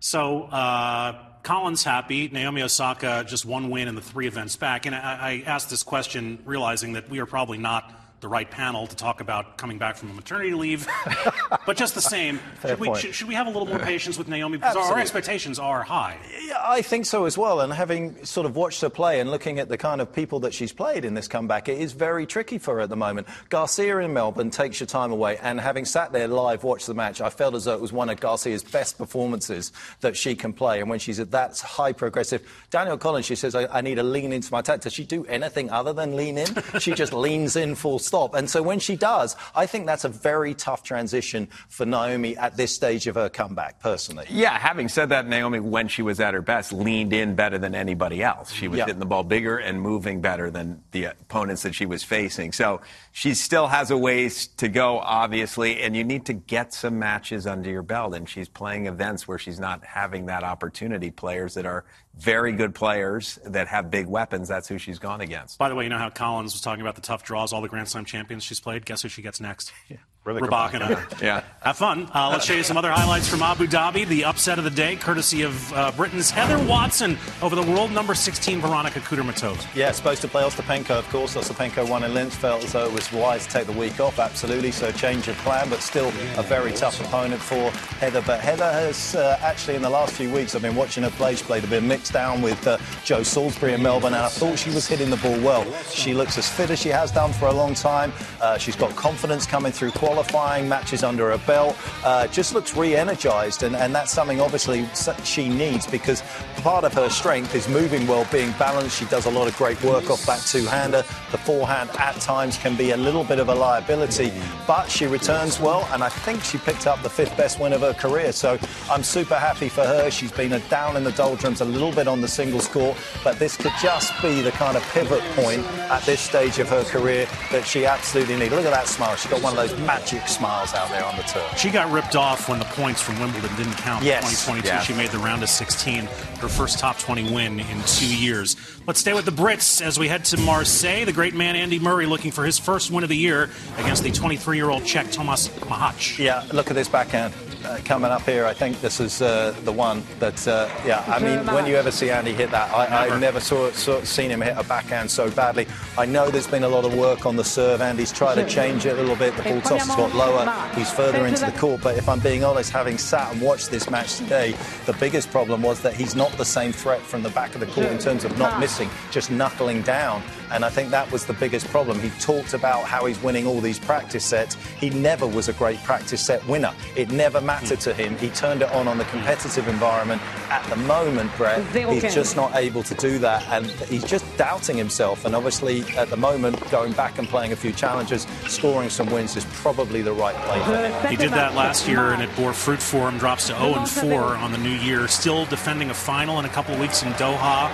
So 0.00 0.42
uh, 0.44 1.25
Collins 1.46 1.84
happy. 1.84 2.26
Naomi 2.26 2.60
Osaka 2.60 3.24
just 3.24 3.44
one 3.46 3.70
win 3.70 3.86
in 3.86 3.94
the 3.94 4.00
three 4.00 4.26
events 4.26 4.56
back. 4.56 4.84
And 4.84 4.96
I, 4.96 4.98
I 5.00 5.42
asked 5.46 5.70
this 5.70 5.84
question 5.84 6.40
realizing 6.44 6.94
that 6.94 7.08
we 7.08 7.20
are 7.20 7.26
probably 7.26 7.56
not 7.56 7.88
the 8.20 8.28
right 8.28 8.50
panel 8.50 8.86
to 8.86 8.96
talk 8.96 9.20
about 9.20 9.58
coming 9.58 9.78
back 9.78 9.96
from 9.96 10.10
a 10.10 10.14
maternity 10.14 10.54
leave. 10.54 10.88
but 11.66 11.76
just 11.76 11.94
the 11.94 12.00
same, 12.00 12.40
should 12.62 12.78
we, 12.78 12.94
should, 12.94 13.14
should 13.14 13.28
we, 13.28 13.34
have 13.34 13.46
a 13.46 13.50
little 13.50 13.66
more 13.66 13.78
patience 13.78 14.16
with 14.16 14.28
Naomi? 14.28 14.56
Because 14.56 14.76
our 14.76 14.98
expectations 14.98 15.58
are 15.58 15.82
high. 15.82 16.18
Yeah, 16.46 16.58
I 16.62 16.82
think 16.82 17.06
so 17.06 17.26
as 17.26 17.36
well. 17.36 17.60
And 17.60 17.72
having 17.72 18.24
sort 18.24 18.46
of 18.46 18.56
watched 18.56 18.80
her 18.80 18.88
play 18.88 19.20
and 19.20 19.30
looking 19.30 19.58
at 19.58 19.68
the 19.68 19.76
kind 19.76 20.00
of 20.00 20.12
people 20.12 20.40
that 20.40 20.54
she's 20.54 20.72
played 20.72 21.04
in 21.04 21.14
this 21.14 21.28
comeback, 21.28 21.68
it 21.68 21.78
is 21.78 21.92
very 21.92 22.26
tricky 22.26 22.58
for 22.58 22.76
her 22.76 22.80
at 22.80 22.88
the 22.88 22.96
moment. 22.96 23.26
Garcia 23.50 23.98
in 23.98 24.12
Melbourne 24.12 24.50
takes 24.50 24.80
your 24.80 24.86
time 24.86 25.12
away. 25.12 25.36
And 25.42 25.60
having 25.60 25.84
sat 25.84 26.12
there 26.12 26.28
live, 26.28 26.64
watched 26.64 26.86
the 26.86 26.94
match, 26.94 27.20
I 27.20 27.28
felt 27.28 27.54
as 27.54 27.64
though 27.64 27.74
it 27.74 27.80
was 27.80 27.92
one 27.92 28.08
of 28.08 28.18
Garcia's 28.18 28.64
best 28.64 28.96
performances 28.96 29.72
that 30.00 30.16
she 30.16 30.34
can 30.34 30.52
play. 30.52 30.80
And 30.80 30.88
when 30.88 30.98
she's 30.98 31.20
at 31.20 31.32
that 31.32 31.58
high 31.60 31.92
progressive, 31.92 32.66
Danielle 32.70 32.98
Collins, 32.98 33.26
she 33.26 33.36
says, 33.36 33.54
I, 33.54 33.66
I 33.66 33.80
need 33.82 33.96
to 33.96 34.02
lean 34.02 34.32
into 34.32 34.50
my 34.50 34.60
attack. 34.60 34.80
Does 34.80 34.94
she 34.94 35.04
do 35.04 35.24
anything 35.26 35.70
other 35.70 35.92
than 35.92 36.16
lean 36.16 36.38
in? 36.38 36.48
she 36.80 36.92
just 36.92 37.12
leans 37.26 37.56
in 37.56 37.74
full 37.74 37.98
stop. 38.06 38.34
And 38.34 38.48
so 38.48 38.62
when 38.62 38.78
she 38.78 38.96
does, 38.96 39.36
I 39.54 39.66
think 39.66 39.86
that's 39.86 40.04
a 40.04 40.08
very 40.08 40.54
tough 40.54 40.82
transition 40.82 41.48
for 41.68 41.84
Naomi 41.84 42.36
at 42.36 42.56
this 42.56 42.74
stage 42.74 43.06
of 43.06 43.16
her 43.16 43.28
comeback, 43.28 43.80
personally. 43.80 44.26
Yeah, 44.30 44.56
having 44.58 44.88
said 44.88 45.10
that, 45.10 45.26
Naomi, 45.26 45.60
when 45.60 45.88
she 45.88 46.02
was 46.02 46.20
at 46.20 46.34
her 46.34 46.42
best, 46.42 46.72
leaned 46.72 47.12
in 47.12 47.34
better 47.34 47.58
than 47.58 47.74
anybody 47.74 48.22
else. 48.22 48.52
She 48.52 48.68
was 48.68 48.80
hitting 48.80 48.98
the 48.98 49.06
ball 49.06 49.24
bigger 49.24 49.58
and 49.58 49.80
moving 49.80 50.20
better 50.20 50.50
than 50.50 50.82
the 50.92 51.04
opponents 51.06 51.62
that 51.62 51.74
she 51.74 51.86
was 51.86 52.02
facing. 52.02 52.52
So 52.52 52.80
she 53.12 53.34
still 53.34 53.66
has 53.66 53.90
a 53.90 53.98
ways 53.98 54.46
to 54.58 54.68
go, 54.68 54.98
obviously, 54.98 55.82
and 55.82 55.96
you 55.96 56.04
need 56.04 56.26
to 56.26 56.32
get 56.32 56.72
some 56.72 56.98
matches 56.98 57.46
under 57.46 57.70
your 57.70 57.82
belt. 57.82 58.14
And 58.14 58.28
she's 58.28 58.48
playing 58.48 58.86
events 58.86 59.26
where 59.26 59.38
she's 59.38 59.58
not 59.60 59.84
having 59.84 60.26
that 60.26 60.44
opportunity. 60.44 61.10
Players 61.10 61.54
that 61.54 61.66
are 61.66 61.84
very 62.16 62.52
good 62.52 62.74
players 62.74 63.38
that 63.44 63.68
have 63.68 63.90
big 63.90 64.06
weapons. 64.06 64.48
That's 64.48 64.68
who 64.68 64.78
she's 64.78 64.98
gone 64.98 65.20
against. 65.20 65.58
By 65.58 65.68
the 65.68 65.74
way, 65.74 65.84
you 65.84 65.90
know 65.90 65.98
how 65.98 66.10
Collins 66.10 66.52
was 66.52 66.60
talking 66.60 66.80
about 66.80 66.94
the 66.94 67.00
tough 67.00 67.22
draws, 67.22 67.52
all 67.52 67.60
the 67.60 67.68
Grand 67.68 67.88
Slam 67.88 68.04
champions 68.04 68.44
she's 68.44 68.60
played? 68.60 68.84
Guess 68.86 69.02
who 69.02 69.08
she 69.08 69.22
gets 69.22 69.40
next? 69.40 69.72
Yeah. 69.88 69.98
Rybakina. 70.26 71.20
yeah. 71.22 71.42
Have 71.62 71.76
fun. 71.78 72.08
Uh, 72.14 72.28
let's 72.30 72.44
show 72.44 72.54
you 72.54 72.62
some 72.62 72.76
other 72.76 72.90
highlights 72.90 73.28
from 73.28 73.42
Abu 73.42 73.66
Dhabi. 73.66 74.06
The 74.06 74.24
upset 74.24 74.58
of 74.58 74.64
the 74.64 74.70
day, 74.70 74.94
courtesy 74.96 75.42
of 75.42 75.72
uh, 75.72 75.90
Britain's 75.92 76.30
Heather 76.30 76.62
Watson 76.64 77.18
over 77.42 77.56
the 77.56 77.62
world 77.62 77.90
number 77.90 78.14
16 78.14 78.60
Veronika 78.60 79.00
Kudermetova. 79.00 79.66
Yeah, 79.74 79.90
supposed 79.90 80.22
to 80.22 80.28
play 80.28 80.42
Ostapenko, 80.44 80.90
of 80.90 81.08
course. 81.08 81.34
Ostapenko 81.34 81.88
won 81.88 82.04
in 82.04 82.14
Linz. 82.14 82.36
Felt 82.36 82.62
as 82.62 82.72
though 82.72 82.86
it 82.86 82.92
was 82.92 83.10
wise 83.12 83.46
to 83.46 83.52
take 83.52 83.66
the 83.66 83.72
week 83.72 83.98
off, 83.98 84.18
absolutely. 84.20 84.70
So 84.70 84.92
change 84.92 85.26
of 85.28 85.36
plan, 85.38 85.68
but 85.68 85.80
still 85.80 86.08
a 86.36 86.42
very 86.42 86.72
tough 86.72 87.00
opponent 87.00 87.40
for 87.40 87.70
Heather. 87.98 88.22
But 88.24 88.40
Heather 88.40 88.70
has 88.70 89.16
uh, 89.16 89.38
actually, 89.42 89.74
in 89.74 89.82
the 89.82 89.90
last 89.90 90.14
few 90.14 90.30
weeks, 90.32 90.54
I've 90.54 90.62
been 90.62 90.76
watching 90.76 91.02
her 91.02 91.10
play. 91.10 91.34
She 91.34 91.44
played 91.44 91.64
a 91.64 91.68
bit 91.68 91.82
mixed 91.82 92.12
down 92.12 92.42
with 92.42 92.64
uh, 92.66 92.78
Joe 93.04 93.22
Salisbury 93.24 93.72
in 93.74 93.82
Melbourne, 93.82 94.14
and 94.14 94.22
I 94.22 94.28
thought 94.28 94.56
she 94.58 94.70
was 94.70 94.86
hitting 94.86 95.10
the 95.10 95.16
ball 95.16 95.38
well. 95.40 95.64
She 95.90 96.14
looks 96.14 96.38
as 96.38 96.48
fit 96.48 96.70
as 96.70 96.78
she 96.80 96.90
has 96.90 97.10
done 97.10 97.32
for 97.32 97.46
a 97.46 97.52
long 97.52 97.74
time. 97.74 98.12
Uh, 98.40 98.56
she's 98.58 98.76
got 98.76 98.94
confidence 98.94 99.46
coming 99.46 99.72
through 99.72 99.90
qualifying 100.16 100.66
matches 100.66 101.02
under 101.02 101.30
her 101.30 101.46
belt. 101.46 101.76
Uh, 102.02 102.26
just 102.28 102.54
looks 102.54 102.74
re-energized, 102.74 103.64
and, 103.64 103.76
and 103.76 103.94
that's 103.94 104.10
something 104.10 104.40
obviously 104.40 104.86
she 105.24 105.46
needs 105.46 105.86
because 105.86 106.22
part 106.62 106.84
of 106.84 106.94
her 106.94 107.10
strength 107.10 107.54
is 107.54 107.68
moving 107.68 108.06
well, 108.06 108.26
being 108.32 108.50
balanced. 108.52 108.98
She 108.98 109.04
does 109.06 109.26
a 109.26 109.30
lot 109.30 109.46
of 109.46 109.54
great 109.58 109.82
work 109.84 110.08
off 110.08 110.24
that 110.24 110.40
two-hander. 110.40 111.04
The 111.32 111.38
forehand 111.38 111.90
at 111.98 112.14
times 112.14 112.56
can 112.56 112.76
be 112.76 112.92
a 112.92 112.96
little 112.96 113.24
bit 113.24 113.38
of 113.38 113.50
a 113.50 113.54
liability, 113.54 114.32
but 114.66 114.86
she 114.86 115.06
returns 115.06 115.60
well, 115.60 115.86
and 115.92 116.02
I 116.02 116.08
think 116.08 116.42
she 116.42 116.56
picked 116.56 116.86
up 116.86 117.02
the 117.02 117.10
fifth 117.10 117.36
best 117.36 117.60
win 117.60 117.74
of 117.74 117.82
her 117.82 117.92
career. 117.92 118.32
So 118.32 118.58
I'm 118.90 119.02
super 119.02 119.34
happy 119.34 119.68
for 119.68 119.84
her. 119.84 120.10
She's 120.10 120.32
been 120.32 120.54
a 120.54 120.60
down 120.70 120.96
in 120.96 121.04
the 121.04 121.12
doldrums 121.12 121.60
a 121.60 121.66
little 121.66 121.92
bit 121.92 122.08
on 122.08 122.22
the 122.22 122.28
singles 122.28 122.68
court, 122.68 122.96
but 123.22 123.38
this 123.38 123.54
could 123.58 123.72
just 123.82 124.14
be 124.22 124.40
the 124.40 124.52
kind 124.52 124.78
of 124.78 124.82
pivot 124.94 125.22
point 125.34 125.62
at 125.90 126.02
this 126.04 126.20
stage 126.20 126.58
of 126.58 126.70
her 126.70 126.84
career 126.84 127.28
that 127.52 127.66
she 127.66 127.84
absolutely 127.84 128.36
needs. 128.36 128.54
Look 128.54 128.64
at 128.64 128.72
that 128.72 128.88
smile. 128.88 129.14
She's 129.16 129.30
got 129.30 129.42
one 129.42 129.52
of 129.52 129.68
those 129.68 129.78
magic 130.12 130.28
smiles 130.28 130.72
out 130.72 130.88
there 130.90 131.04
on 131.04 131.16
the 131.16 131.22
tour. 131.24 131.42
She 131.56 131.68
got 131.68 131.90
ripped 131.90 132.14
off 132.14 132.48
when 132.48 132.60
the 132.60 132.64
points 132.66 133.02
from 133.02 133.18
Wimbledon 133.18 133.54
didn't 133.56 133.76
count 133.78 134.04
yes. 134.04 134.22
in 134.22 134.30
2022. 134.30 134.68
Yes. 134.68 134.84
She 134.84 134.94
made 134.94 135.10
the 135.10 135.18
round 135.18 135.42
of 135.42 135.48
16, 135.48 136.04
her 136.04 136.48
first 136.48 136.78
top 136.78 136.98
20 136.98 137.34
win 137.34 137.58
in 137.58 137.82
two 137.86 138.14
years. 138.16 138.56
Let's 138.86 139.00
stay 139.00 139.14
with 139.14 139.24
the 139.24 139.32
Brits 139.32 139.82
as 139.82 139.98
we 139.98 140.06
head 140.06 140.24
to 140.26 140.36
Marseille. 140.38 141.04
The 141.04 141.12
great 141.12 141.34
man 141.34 141.56
Andy 141.56 141.80
Murray 141.80 142.06
looking 142.06 142.30
for 142.30 142.44
his 142.44 142.56
first 142.56 142.92
win 142.92 143.02
of 143.02 143.08
the 143.08 143.16
year 143.16 143.50
against 143.78 144.04
the 144.04 144.12
23 144.12 144.56
year 144.56 144.70
old 144.70 144.84
Czech 144.84 145.10
Tomas 145.10 145.48
Machac. 145.48 146.18
Yeah, 146.18 146.44
look 146.52 146.70
at 146.70 146.76
this 146.76 146.88
backhand 146.88 147.34
uh, 147.66 147.78
coming 147.84 148.10
up 148.10 148.22
here. 148.22 148.46
I 148.46 148.54
think 148.54 148.80
this 148.80 149.00
is 149.00 149.20
uh, 149.20 149.54
the 149.64 149.72
one 149.72 150.02
that, 150.20 150.46
uh, 150.46 150.68
yeah, 150.86 151.02
I 151.08 151.18
mean, 151.18 151.44
when 151.52 151.66
you 151.66 151.74
ever 151.76 151.90
see 151.90 152.10
Andy 152.10 152.32
hit 152.32 152.50
that, 152.52 152.72
I, 152.72 153.06
never, 153.06 153.20
never 153.20 153.40
saw, 153.40 153.70
saw, 153.72 154.00
seen 154.02 154.30
him 154.30 154.40
hit 154.40 154.56
a 154.56 154.62
backhand 154.64 155.10
so 155.10 155.30
badly. 155.30 155.66
I 155.98 156.06
know 156.06 156.30
there's 156.30 156.46
been 156.46 156.62
a 156.62 156.68
lot 156.68 156.84
of 156.84 156.94
work 156.94 157.26
on 157.26 157.36
the 157.36 157.44
serve. 157.44 157.80
Andy's 157.80 158.12
tried 158.12 158.36
to 158.36 158.48
change 158.48 158.86
it 158.86 158.92
a 158.92 159.00
little 159.00 159.16
bit. 159.16 159.36
The 159.36 159.42
ball 159.42 159.60
toss 159.62 159.86
has 159.86 159.95
got 159.96 160.14
lower. 160.14 160.70
He's 160.74 160.90
further 160.90 161.26
into 161.26 161.44
the 161.46 161.52
court. 161.52 161.80
But 161.82 161.96
if 161.96 162.08
I'm 162.08 162.20
being 162.20 162.44
honest, 162.44 162.70
having 162.70 162.98
sat 162.98 163.32
and 163.32 163.40
watched 163.40 163.70
this 163.70 163.90
match 163.90 164.16
today, 164.16 164.54
the 164.84 164.92
biggest 164.94 165.30
problem 165.30 165.62
was 165.62 165.80
that 165.82 165.94
he's 165.94 166.14
not 166.14 166.30
the 166.32 166.44
same 166.44 166.72
threat 166.72 167.00
from 167.00 167.22
the 167.22 167.30
back 167.30 167.54
of 167.54 167.60
the 167.60 167.66
court 167.66 167.86
in 167.86 167.98
terms 167.98 168.24
of 168.24 168.36
not 168.38 168.60
missing, 168.60 168.90
just 169.10 169.30
knuckling 169.30 169.82
down. 169.82 170.22
And 170.50 170.64
I 170.64 170.70
think 170.70 170.90
that 170.90 171.10
was 171.10 171.26
the 171.26 171.32
biggest 171.34 171.66
problem. 171.68 171.98
He 172.00 172.10
talked 172.20 172.54
about 172.54 172.84
how 172.84 173.06
he's 173.06 173.20
winning 173.22 173.46
all 173.46 173.60
these 173.60 173.78
practice 173.78 174.24
sets. 174.24 174.56
He 174.78 174.90
never 174.90 175.26
was 175.26 175.48
a 175.48 175.52
great 175.52 175.78
practice 175.82 176.20
set 176.20 176.46
winner. 176.46 176.72
It 176.94 177.10
never 177.10 177.40
mattered 177.40 177.80
to 177.80 177.94
him. 177.94 178.16
He 178.18 178.30
turned 178.30 178.62
it 178.62 178.70
on 178.72 178.88
on 178.88 178.98
the 178.98 179.04
competitive 179.06 179.68
environment. 179.68 180.22
At 180.50 180.64
the 180.70 180.76
moment, 180.76 181.30
Brett, 181.36 181.64
he's 181.74 182.14
just 182.14 182.36
not 182.36 182.54
able 182.54 182.82
to 182.84 182.94
do 182.94 183.18
that. 183.18 183.42
And 183.48 183.66
he's 183.66 184.04
just 184.04 184.24
doubting 184.36 184.76
himself. 184.76 185.24
And 185.24 185.34
obviously, 185.34 185.82
at 185.96 186.08
the 186.08 186.16
moment, 186.16 186.58
going 186.70 186.92
back 186.92 187.18
and 187.18 187.28
playing 187.28 187.52
a 187.52 187.56
few 187.56 187.72
challenges, 187.72 188.26
scoring 188.46 188.90
some 188.90 189.10
wins 189.10 189.36
is 189.36 189.44
probably 189.46 190.02
the 190.02 190.12
right 190.12 190.36
play 190.36 190.60
for 190.60 190.76
him. 190.76 191.10
He 191.10 191.16
did 191.16 191.32
that 191.32 191.54
last 191.54 191.88
year, 191.88 192.12
and 192.12 192.22
it 192.22 192.34
bore 192.36 192.52
fruit 192.52 192.82
for 192.82 193.08
him. 193.08 193.18
Drops 193.18 193.48
to 193.48 193.58
0 193.58 193.74
and 193.74 193.88
4 193.88 194.36
on 194.36 194.52
the 194.52 194.58
new 194.58 194.70
year. 194.70 195.08
Still 195.08 195.44
defending 195.46 195.90
a 195.90 195.94
final 195.94 196.38
in 196.38 196.44
a 196.44 196.50
couple 196.50 196.74
of 196.74 196.80
weeks 196.80 197.02
in 197.02 197.12
Doha. 197.12 197.70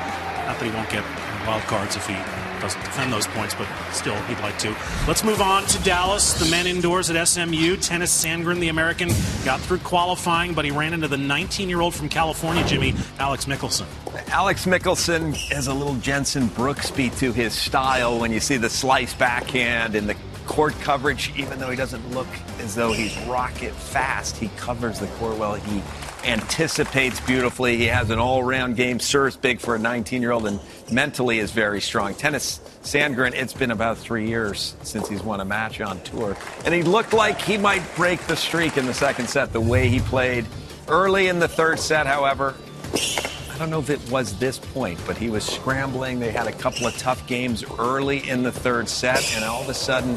Not 0.47 0.59
that 0.59 0.65
he 0.65 0.71
won't 0.71 0.91
get 0.91 1.05
wild 1.47 1.63
cards 1.63 1.97
if 1.97 2.07
he 2.07 2.15
doesn't 2.63 2.81
defend 2.81 3.13
those 3.13 3.27
points, 3.27 3.55
but 3.55 3.69
still, 3.93 4.17
he'd 4.23 4.39
like 4.39 4.59
to. 4.61 4.75
Let's 5.07 5.25
move 5.25 5.43
on 5.43 5.65
to 5.67 5.83
Dallas. 5.83 6.33
The 6.35 6.51
men 6.51 6.67
indoors 6.67 7.11
at 7.11 7.29
SMU. 7.29 7.77
Tennys 7.77 8.09
Sandgren, 8.09 8.61
the 8.61 8.69
American, 8.69 9.11
got 9.45 9.61
through 9.61 9.79
qualifying, 9.79 10.55
but 10.55 10.65
he 10.65 10.71
ran 10.71 10.95
into 10.95 11.09
the 11.09 11.19
19 11.19 11.69
year 11.69 11.81
old 11.81 11.95
from 11.95 12.09
California, 12.09 12.65
Jimmy, 12.65 12.95
Alex 13.19 13.45
Michelsen. 13.45 13.87
Alex 14.29 14.65
Michelsen 14.65 15.35
has 15.51 15.67
a 15.67 15.75
little 15.75 15.97
Jenson 15.97 16.49
Brooksby 16.49 17.17
to 17.19 17.33
his 17.33 17.53
style 17.53 18.19
when 18.19 18.33
you 18.33 18.41
see 18.41 18.57
the 18.57 18.71
slice 18.71 19.13
backhand 19.13 19.95
and 19.95 20.09
the 20.09 20.17
court 20.47 20.75
coverage, 20.81 21.33
even 21.37 21.59
though 21.59 21.71
he 21.71 21.77
doesn't 21.77 22.11
look 22.13 22.27
as 22.61 22.75
though 22.75 22.93
he's 22.93 23.17
rocket 23.27 23.73
fast, 23.73 24.37
he 24.37 24.49
covers 24.57 24.99
the 24.99 25.07
court 25.19 25.37
well. 25.39 25.55
He 25.55 25.83
anticipates 26.25 27.21
beautifully. 27.21 27.77
He 27.77 27.87
has 27.87 28.11
an 28.11 28.19
all-round 28.19 28.77
game, 28.77 29.01
serves 29.01 29.37
big 29.37 29.61
for 29.61 29.75
a 29.75 29.79
19-year-old, 29.79 30.47
and 30.47 30.61
mentally 30.91 31.39
is 31.39 31.51
very 31.51 31.81
strong. 31.81 32.15
Tennys 32.15 32.61
Sandgren, 32.83 33.33
it's 33.35 33.53
been 33.53 33.71
about 33.71 33.99
three 33.99 34.29
years 34.29 34.75
since 34.83 35.09
he's 35.09 35.23
won 35.23 35.41
a 35.41 35.45
match 35.45 35.81
on 35.81 36.01
tour, 36.03 36.37
and 36.65 36.75
he 36.75 36.83
looked 36.83 37.13
like 37.13 37.41
he 37.41 37.57
might 37.57 37.83
break 37.97 38.21
the 38.27 38.37
streak 38.37 38.77
in 38.77 38.87
the 38.87 38.95
second 38.95 39.29
set. 39.29 39.53
The 39.53 39.61
way 39.61 39.89
he 39.89 40.01
played 40.01 40.47
early 40.89 41.29
in 41.29 41.39
the 41.39 41.49
third 41.49 41.79
set, 41.79 42.07
however, 42.07 42.55
I 42.95 43.59
don't 43.59 43.71
know 43.71 43.79
if 43.79 43.91
it 43.91 44.11
was 44.11 44.39
this 44.39 44.59
point, 44.59 44.99
but 45.07 45.17
he 45.17 45.31
was 45.31 45.45
scrambling. 45.45 46.19
They 46.19 46.33
had 46.33 46.47
a 46.47 46.53
couple 46.53 46.87
of 46.87 46.97
tough 46.99 47.27
games 47.27 47.65
early 47.79 48.29
in 48.29 48.43
the 48.43 48.53
third 48.53 48.89
set, 48.89 49.35
and 49.37 49.45
all 49.45 49.63
of 49.63 49.69
a 49.69 49.75
sudden, 49.75 50.17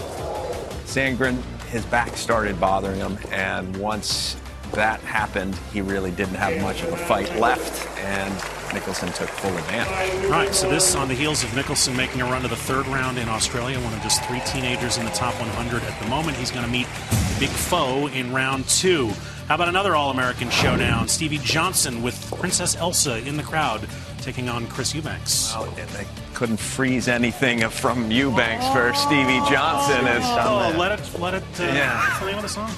Sandgren, 0.86 1.42
his 1.70 1.86
back 1.86 2.16
started 2.18 2.60
bothering 2.60 2.98
him, 2.98 3.18
and 3.32 3.76
once 3.78 4.38
that 4.74 5.00
happened, 5.02 5.56
he 5.74 5.82
really 5.82 6.12
didn't 6.12 6.36
have 6.36 6.62
much 6.62 6.84
of 6.84 6.94
a 6.94 6.98
fight 6.98 7.34
left, 7.38 7.88
and 8.00 8.34
Michelsen 8.74 9.14
took 9.16 9.30
full 9.30 9.56
advantage. 9.58 10.26
All 10.26 10.32
right, 10.32 10.54
so 10.54 10.70
this 10.70 10.96
on 10.96 11.08
the 11.08 11.14
heels 11.14 11.44
of 11.44 11.50
Michelsen 11.52 11.96
making 11.96 12.22
a 12.22 12.26
run 12.26 12.42
to 12.42 12.48
the 12.48 12.56
third 12.56 12.88
round 12.88 13.18
in 13.18 13.30
Australia, 13.30 13.80
one 13.80 13.94
of 13.94 14.02
just 14.02 14.24
three 14.26 14.42
teenagers 14.42 14.98
in 14.98 15.06
the 15.06 15.12
top 15.12 15.34
100 15.40 15.84
at 15.84 16.02
the 16.02 16.08
moment. 16.10 16.38
He's 16.38 16.52
going 16.52 16.66
to 16.66 16.72
meet 16.72 16.88
the 16.88 17.36
big 17.40 17.50
foe 17.50 18.08
in 18.08 18.34
round 18.34 18.68
two. 18.68 19.12
How 19.48 19.56
about 19.56 19.70
another 19.70 19.96
All 19.96 20.10
American 20.10 20.50
showdown? 20.50 21.08
Stevie 21.08 21.38
Johnson 21.38 22.02
with 22.02 22.34
Princess 22.40 22.76
Elsa 22.76 23.20
in 23.28 23.38
the 23.38 23.44
crowd 23.44 23.88
taking 24.22 24.50
on 24.50 24.66
Chris 24.68 24.96
Eubanks. 24.96 25.54
Well, 25.54 25.66
they 25.94 26.08
couldn't 26.34 26.58
freeze 26.58 27.08
anything 27.08 27.62
from 27.70 28.10
Eubanks 28.10 28.68
for 28.70 28.92
Stevie 28.96 29.40
Johnson. 29.48 30.04
Oh, 30.04 30.76
let 30.78 31.00
it, 31.00 31.20
let 31.20 31.36
it, 31.36 31.44
uh, 31.60 31.64
yeah. 31.64 32.20
name 32.26 32.42
the 32.42 32.50
song? 32.50 32.72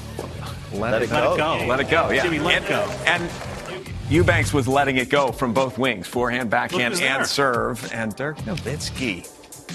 Let, 0.73 0.79
Let 0.91 1.01
it, 1.01 1.05
it 1.05 1.09
go. 1.09 1.37
go. 1.37 1.65
Let 1.65 1.79
it 1.79 1.89
go. 1.89 2.09
Yeah. 2.09 2.23
Jimmy, 2.23 2.39
let 2.39 2.55
and, 2.55 2.65
it 2.65 2.69
go. 2.69 2.81
And 3.05 3.31
Eubanks 4.09 4.53
was 4.53 4.67
letting 4.67 4.97
it 4.97 5.09
go 5.09 5.31
from 5.31 5.53
both 5.53 5.77
wings, 5.77 6.07
forehand, 6.07 6.49
backhand, 6.49 6.93
who's 6.93 6.99
there. 6.99 7.17
and 7.17 7.27
serve. 7.27 7.93
And 7.93 8.15
Dirk 8.15 8.37
Nowitzki, 8.39 9.27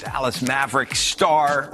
Dallas 0.02 0.42
Maverick 0.42 0.94
star, 0.94 1.72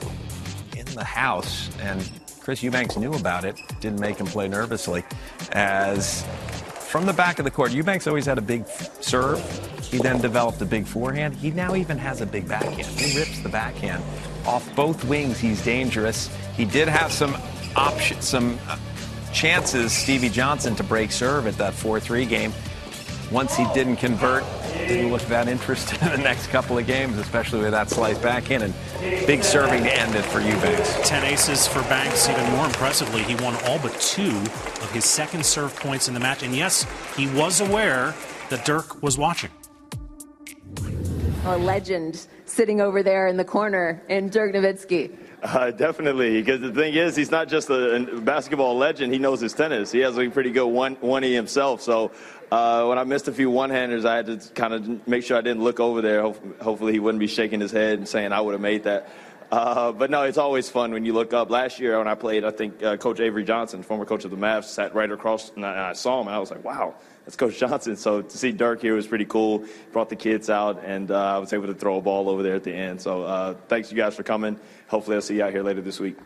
in 0.76 0.86
the 0.86 1.04
house. 1.04 1.70
And 1.80 2.08
Chris 2.40 2.62
Eubanks 2.62 2.96
knew 2.96 3.12
about 3.14 3.44
it. 3.44 3.60
Didn't 3.80 4.00
make 4.00 4.18
him 4.18 4.26
play 4.26 4.48
nervously. 4.48 5.04
As 5.52 6.24
from 6.88 7.06
the 7.06 7.12
back 7.12 7.38
of 7.38 7.44
the 7.44 7.50
court, 7.50 7.72
Eubanks 7.72 8.06
always 8.06 8.26
had 8.26 8.38
a 8.38 8.42
big 8.42 8.66
serve. 9.00 9.38
He 9.84 9.98
then 9.98 10.20
developed 10.20 10.60
a 10.60 10.66
big 10.66 10.86
forehand. 10.86 11.34
He 11.34 11.50
now 11.50 11.74
even 11.74 11.98
has 11.98 12.20
a 12.20 12.26
big 12.26 12.48
backhand. 12.48 12.86
He 12.86 13.18
rips 13.18 13.40
the 13.40 13.48
backhand 13.48 14.02
off 14.46 14.74
both 14.74 15.04
wings. 15.04 15.38
He's 15.38 15.62
dangerous. 15.64 16.30
He 16.56 16.64
did 16.64 16.88
have 16.88 17.12
some 17.12 17.36
options, 17.76 18.26
some 18.26 18.58
uh, 18.68 18.78
chances, 19.38 19.92
Stevie 19.92 20.30
Johnson, 20.30 20.74
to 20.74 20.82
break 20.82 21.12
serve 21.12 21.46
at 21.46 21.54
that 21.58 21.72
4-3 21.72 22.28
game. 22.28 22.52
Once 23.30 23.54
he 23.54 23.64
didn't 23.72 23.94
convert, 23.94 24.42
didn't 24.72 25.12
look 25.12 25.22
that 25.22 25.46
interested 25.46 26.02
in 26.02 26.08
the 26.08 26.18
next 26.18 26.48
couple 26.48 26.76
of 26.76 26.84
games, 26.88 27.16
especially 27.18 27.60
with 27.60 27.70
that 27.70 27.88
slice 27.88 28.18
back 28.18 28.50
in 28.50 28.62
and 28.62 28.74
big 29.28 29.44
serving 29.44 29.84
to 29.84 29.96
end 29.96 30.12
it 30.16 30.24
for 30.24 30.40
Eubanks. 30.40 31.08
10 31.08 31.24
aces 31.24 31.68
for 31.68 31.82
Banks. 31.82 32.28
Even 32.28 32.50
more 32.50 32.66
impressively, 32.66 33.22
he 33.22 33.36
won 33.36 33.54
all 33.66 33.78
but 33.78 33.92
two 34.00 34.28
of 34.28 34.90
his 34.90 35.04
second 35.04 35.46
serve 35.46 35.72
points 35.76 36.08
in 36.08 36.14
the 36.14 36.20
match. 36.20 36.42
And 36.42 36.52
yes, 36.52 36.84
he 37.16 37.28
was 37.28 37.60
aware 37.60 38.16
that 38.50 38.64
Dirk 38.64 39.04
was 39.04 39.18
watching. 39.18 39.50
A 41.44 41.56
legend 41.56 42.26
sitting 42.44 42.80
over 42.80 43.04
there 43.04 43.28
in 43.28 43.36
the 43.36 43.44
corner 43.44 44.02
in 44.08 44.30
Dirk 44.30 44.52
Nowitzki. 44.52 45.16
Uh, 45.42 45.70
definitely, 45.70 46.40
because 46.40 46.60
the 46.60 46.72
thing 46.72 46.94
is, 46.94 47.14
he's 47.14 47.30
not 47.30 47.46
just 47.46 47.70
a, 47.70 48.20
basketball 48.22 48.76
legend. 48.76 49.12
He 49.12 49.20
knows 49.20 49.40
his 49.40 49.52
tennis. 49.52 49.92
He 49.92 50.00
has 50.00 50.18
a 50.18 50.28
pretty 50.28 50.50
good 50.50 50.66
one 50.66 50.96
one 50.96 51.22
e 51.22 51.32
himself. 51.32 51.80
So 51.80 52.10
uh, 52.50 52.86
when 52.86 52.98
I 52.98 53.04
missed 53.04 53.28
a 53.28 53.32
few 53.32 53.48
one 53.48 53.70
handers, 53.70 54.04
I 54.04 54.16
had 54.16 54.26
to 54.26 54.52
kind 54.54 54.74
of 54.74 55.06
make 55.06 55.22
sure 55.22 55.36
I 55.36 55.40
didn't 55.40 55.62
look 55.62 55.78
over 55.78 56.02
there. 56.02 56.22
Ho- 56.22 56.36
hopefully, 56.60 56.92
he 56.92 56.98
wouldn't 56.98 57.20
be 57.20 57.28
shaking 57.28 57.60
his 57.60 57.70
head 57.70 57.98
and 57.98 58.08
saying 58.08 58.32
I 58.32 58.40
would 58.40 58.52
have 58.52 58.60
made 58.60 58.82
that. 58.82 59.08
Uh, 59.52 59.92
but 59.92 60.10
no, 60.10 60.24
it's 60.24 60.38
always 60.38 60.68
fun 60.68 60.90
when 60.92 61.04
you 61.04 61.12
look 61.12 61.32
up. 61.32 61.50
Last 61.50 61.78
year 61.78 61.96
when 61.98 62.08
I 62.08 62.16
played, 62.16 62.44
I 62.44 62.50
think 62.50 62.82
uh, 62.82 62.96
Coach 62.96 63.20
Avery 63.20 63.44
Johnson, 63.44 63.84
former 63.84 64.04
coach 64.04 64.24
of 64.24 64.32
the 64.32 64.36
Mavs, 64.36 64.64
sat 64.64 64.92
right 64.92 65.10
across, 65.10 65.52
and 65.54 65.64
I, 65.64 65.70
and 65.70 65.80
I 65.80 65.92
saw 65.92 66.20
him, 66.20 66.26
and 66.26 66.34
I 66.34 66.40
was 66.40 66.50
like, 66.50 66.64
"Wow, 66.64 66.96
that's 67.28 67.36
Coach 67.36 67.58
Johnson." 67.58 67.94
So 67.96 68.22
to 68.22 68.38
see 68.38 68.52
Dirk 68.52 68.80
here 68.80 68.94
was 68.94 69.06
pretty 69.06 69.26
cool. 69.26 69.64
Brought 69.92 70.08
the 70.08 70.16
kids 70.16 70.48
out, 70.48 70.82
and 70.82 71.10
uh, 71.10 71.36
I 71.36 71.38
was 71.38 71.52
able 71.52 71.66
to 71.66 71.74
throw 71.74 71.98
a 71.98 72.00
ball 72.00 72.30
over 72.30 72.42
there 72.42 72.54
at 72.54 72.64
the 72.64 72.72
end. 72.72 73.02
So 73.02 73.22
uh, 73.22 73.54
thanks 73.68 73.90
you 73.90 73.98
guys 73.98 74.16
for 74.16 74.22
coming. 74.22 74.58
Hopefully, 74.86 75.16
I'll 75.16 75.22
see 75.22 75.36
you 75.36 75.44
out 75.44 75.52
here 75.52 75.62
later 75.62 75.82
this 75.82 76.00
week. 76.00 76.16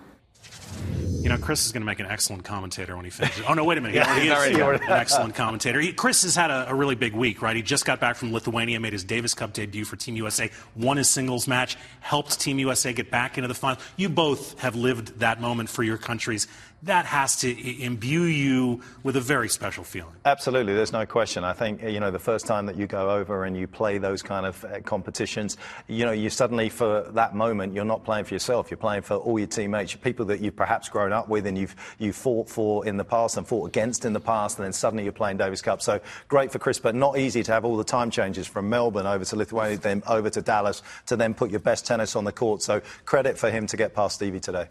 You 1.22 1.28
know, 1.28 1.38
Chris 1.38 1.66
is 1.66 1.70
going 1.70 1.82
to 1.82 1.86
make 1.86 2.00
an 2.00 2.06
excellent 2.06 2.42
commentator 2.42 2.96
when 2.96 3.04
he 3.04 3.10
finishes. 3.12 3.44
Oh, 3.48 3.54
no, 3.54 3.62
wait 3.62 3.78
a 3.78 3.80
minute. 3.80 3.94
He 4.22 4.30
already 4.30 4.50
he's 4.50 4.56
is 4.56 4.62
already 4.62 4.84
an 4.84 4.90
excellent 5.00 5.36
commentator. 5.36 5.80
He, 5.80 5.92
Chris 5.92 6.22
has 6.22 6.34
had 6.34 6.50
a, 6.50 6.70
a 6.70 6.74
really 6.74 6.96
big 6.96 7.14
week, 7.14 7.42
right? 7.42 7.54
He 7.54 7.62
just 7.62 7.84
got 7.84 8.00
back 8.00 8.16
from 8.16 8.32
Lithuania, 8.32 8.80
made 8.80 8.92
his 8.92 9.04
Davis 9.04 9.32
Cup 9.32 9.52
debut 9.52 9.84
for 9.84 9.94
Team 9.94 10.16
USA, 10.16 10.50
won 10.74 10.96
his 10.96 11.08
singles 11.08 11.46
match, 11.46 11.76
helped 12.00 12.40
Team 12.40 12.58
USA 12.58 12.92
get 12.92 13.08
back 13.08 13.38
into 13.38 13.46
the 13.46 13.54
final. 13.54 13.80
You 13.96 14.08
both 14.08 14.58
have 14.58 14.74
lived 14.74 15.20
that 15.20 15.40
moment 15.40 15.68
for 15.68 15.84
your 15.84 15.96
countries. 15.96 16.48
That 16.84 17.06
has 17.06 17.36
to 17.36 17.82
imbue 17.82 18.22
you 18.22 18.82
with 19.04 19.14
a 19.14 19.20
very 19.20 19.48
special 19.48 19.84
feeling. 19.84 20.14
Absolutely, 20.24 20.74
there's 20.74 20.92
no 20.92 21.06
question. 21.06 21.44
I 21.44 21.52
think 21.52 21.80
you 21.80 22.00
know 22.00 22.10
the 22.10 22.18
first 22.18 22.44
time 22.44 22.66
that 22.66 22.76
you 22.76 22.88
go 22.88 23.10
over 23.10 23.44
and 23.44 23.56
you 23.56 23.68
play 23.68 23.98
those 23.98 24.20
kind 24.20 24.46
of 24.46 24.64
uh, 24.64 24.80
competitions, 24.80 25.58
you 25.86 26.04
know, 26.04 26.10
you 26.10 26.28
suddenly 26.28 26.68
for 26.68 27.02
that 27.12 27.36
moment 27.36 27.72
you're 27.72 27.84
not 27.84 28.02
playing 28.02 28.24
for 28.24 28.34
yourself. 28.34 28.68
You're 28.68 28.78
playing 28.78 29.02
for 29.02 29.14
all 29.14 29.38
your 29.38 29.46
teammates, 29.46 29.94
people 29.94 30.26
that 30.26 30.40
you've 30.40 30.56
perhaps 30.56 30.88
grown 30.88 31.12
up 31.12 31.28
with 31.28 31.46
and 31.46 31.56
you've 31.56 31.76
you 32.00 32.12
fought 32.12 32.48
for 32.48 32.84
in 32.84 32.96
the 32.96 33.04
past 33.04 33.36
and 33.36 33.46
fought 33.46 33.68
against 33.68 34.04
in 34.04 34.12
the 34.12 34.20
past, 34.20 34.58
and 34.58 34.64
then 34.64 34.72
suddenly 34.72 35.04
you're 35.04 35.12
playing 35.12 35.36
Davis 35.36 35.62
Cup. 35.62 35.82
So 35.82 36.00
great 36.26 36.50
for 36.50 36.58
Chris, 36.58 36.80
but 36.80 36.96
not 36.96 37.16
easy 37.16 37.44
to 37.44 37.52
have 37.52 37.64
all 37.64 37.76
the 37.76 37.84
time 37.84 38.10
changes 38.10 38.48
from 38.48 38.68
Melbourne 38.68 39.06
over 39.06 39.24
to 39.24 39.36
Lithuania, 39.36 39.76
then 39.76 40.02
over 40.08 40.30
to 40.30 40.42
Dallas 40.42 40.82
to 41.06 41.14
then 41.14 41.32
put 41.32 41.52
your 41.52 41.60
best 41.60 41.86
tennis 41.86 42.16
on 42.16 42.24
the 42.24 42.32
court. 42.32 42.60
So 42.60 42.82
credit 43.04 43.38
for 43.38 43.52
him 43.52 43.68
to 43.68 43.76
get 43.76 43.94
past 43.94 44.16
Stevie 44.16 44.40
today. 44.40 44.66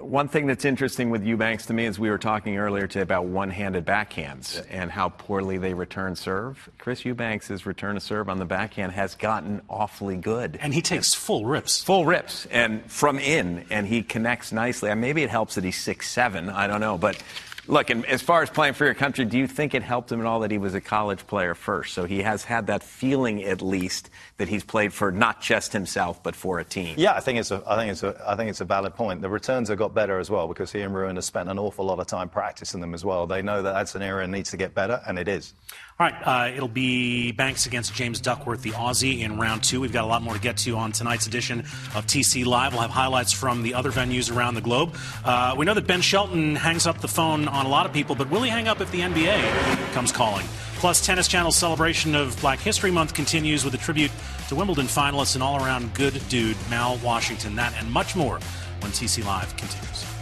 One 0.00 0.28
thing 0.28 0.46
that's 0.46 0.64
interesting 0.64 1.10
with 1.10 1.24
Eubanks 1.24 1.66
to 1.66 1.72
me 1.72 1.86
is 1.86 1.98
we 1.98 2.08
were 2.08 2.18
talking 2.18 2.56
earlier 2.56 2.86
today 2.86 3.02
about 3.02 3.26
one-handed 3.26 3.84
backhands 3.84 4.64
and 4.70 4.90
how 4.92 5.08
poorly 5.08 5.58
they 5.58 5.74
return 5.74 6.14
serve. 6.14 6.70
Chris 6.78 7.04
Eubanks' 7.04 7.66
return 7.66 7.96
to 7.96 8.00
serve 8.00 8.28
on 8.28 8.38
the 8.38 8.44
backhand 8.44 8.92
has 8.92 9.16
gotten 9.16 9.60
awfully 9.68 10.16
good. 10.16 10.56
And 10.62 10.72
he 10.72 10.82
takes 10.82 11.14
full 11.14 11.46
rips. 11.46 11.82
full 11.82 12.06
rips 12.06 12.46
and 12.46 12.88
from 12.90 13.18
in, 13.18 13.66
and 13.70 13.86
he 13.86 14.04
connects 14.04 14.52
nicely. 14.52 14.88
And 14.88 15.00
maybe 15.00 15.24
it 15.24 15.30
helps 15.30 15.56
that 15.56 15.64
he's 15.64 15.80
six 15.80 16.08
seven. 16.08 16.48
I 16.48 16.68
don't 16.68 16.80
know, 16.80 16.96
but. 16.96 17.20
Look, 17.68 17.90
and 17.90 18.04
as 18.06 18.20
far 18.20 18.42
as 18.42 18.50
playing 18.50 18.74
for 18.74 18.84
your 18.84 18.94
country, 18.94 19.24
do 19.24 19.38
you 19.38 19.46
think 19.46 19.72
it 19.72 19.84
helped 19.84 20.10
him 20.10 20.18
at 20.18 20.26
all 20.26 20.40
that 20.40 20.50
he 20.50 20.58
was 20.58 20.74
a 20.74 20.80
college 20.80 21.24
player 21.28 21.54
first? 21.54 21.94
So 21.94 22.04
he 22.04 22.22
has 22.22 22.42
had 22.42 22.66
that 22.66 22.82
feeling, 22.82 23.44
at 23.44 23.62
least, 23.62 24.10
that 24.38 24.48
he's 24.48 24.64
played 24.64 24.92
for 24.92 25.12
not 25.12 25.40
just 25.40 25.72
himself, 25.72 26.20
but 26.24 26.34
for 26.34 26.58
a 26.58 26.64
team. 26.64 26.96
Yeah, 26.98 27.14
I 27.14 27.20
think 27.20 27.38
it's 27.38 27.52
a, 27.52 27.62
I 27.64 27.76
think 27.76 27.92
it's 27.92 28.02
a, 28.02 28.20
I 28.26 28.34
think 28.34 28.50
it's 28.50 28.60
a 28.60 28.64
valid 28.64 28.96
point. 28.96 29.22
The 29.22 29.28
returns 29.28 29.68
have 29.68 29.78
got 29.78 29.94
better 29.94 30.18
as 30.18 30.28
well 30.28 30.48
because 30.48 30.72
he 30.72 30.80
and 30.80 30.92
Ruin 30.92 31.14
have 31.14 31.24
spent 31.24 31.48
an 31.48 31.58
awful 31.58 31.84
lot 31.84 32.00
of 32.00 32.08
time 32.08 32.28
practicing 32.28 32.80
them 32.80 32.94
as 32.94 33.04
well. 33.04 33.28
They 33.28 33.42
know 33.42 33.62
that 33.62 33.72
that's 33.72 33.94
an 33.94 34.02
area 34.02 34.26
that 34.26 34.32
needs 34.32 34.50
to 34.50 34.56
get 34.56 34.74
better, 34.74 35.00
and 35.06 35.16
it 35.16 35.28
is. 35.28 35.54
All 36.00 36.06
right, 36.06 36.14
uh, 36.24 36.56
it'll 36.56 36.68
be 36.68 37.32
Banks 37.32 37.66
against 37.66 37.94
James 37.94 38.18
Duckworth, 38.18 38.62
the 38.62 38.70
Aussie, 38.70 39.20
in 39.20 39.38
round 39.38 39.62
two. 39.62 39.80
We've 39.80 39.92
got 39.92 40.04
a 40.04 40.06
lot 40.06 40.22
more 40.22 40.34
to 40.34 40.40
get 40.40 40.56
to 40.58 40.76
on 40.76 40.90
tonight's 40.90 41.26
edition 41.26 41.60
of 41.94 42.06
TC 42.06 42.46
Live. 42.46 42.72
We'll 42.72 42.80
have 42.80 42.90
highlights 42.90 43.30
from 43.30 43.62
the 43.62 43.74
other 43.74 43.92
venues 43.92 44.34
around 44.34 44.54
the 44.54 44.62
globe. 44.62 44.96
Uh, 45.24 45.54
we 45.56 45.66
know 45.66 45.74
that 45.74 45.86
Ben 45.86 46.00
Shelton 46.00 46.56
hangs 46.56 46.86
up 46.86 47.00
the 47.00 47.08
phone 47.08 47.46
on 47.46 47.66
a 47.66 47.68
lot 47.68 47.84
of 47.84 47.92
people, 47.92 48.16
but 48.16 48.30
will 48.30 48.42
he 48.42 48.50
hang 48.50 48.68
up 48.68 48.80
if 48.80 48.90
the 48.90 49.00
NBA 49.00 49.92
comes 49.92 50.10
calling? 50.10 50.46
Plus, 50.76 51.04
Tennis 51.04 51.28
Channel's 51.28 51.56
celebration 51.56 52.14
of 52.14 52.40
Black 52.40 52.58
History 52.58 52.90
Month 52.90 53.14
continues 53.14 53.64
with 53.64 53.74
a 53.74 53.78
tribute 53.78 54.10
to 54.48 54.56
Wimbledon 54.56 54.86
finalist 54.86 55.34
and 55.34 55.42
all 55.42 55.62
around 55.64 55.94
good 55.94 56.20
dude, 56.28 56.56
Mal 56.70 56.96
Washington. 57.04 57.54
That 57.54 57.74
and 57.78 57.88
much 57.92 58.16
more 58.16 58.40
when 58.80 58.90
TC 58.90 59.24
Live 59.24 59.56
continues. 59.56 60.21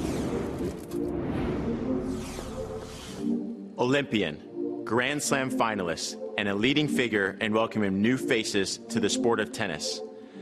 Olympian, 3.81 4.39
Grand 4.83 5.23
Slam 5.23 5.49
finalist, 5.49 6.15
and 6.37 6.47
a 6.47 6.53
leading 6.53 6.87
figure 6.87 7.35
in 7.41 7.51
welcoming 7.51 7.99
new 7.99 8.15
faces 8.15 8.77
to 8.89 8.99
the 8.99 9.09
sport 9.09 9.39
of 9.39 9.51
tennis. 9.51 10.01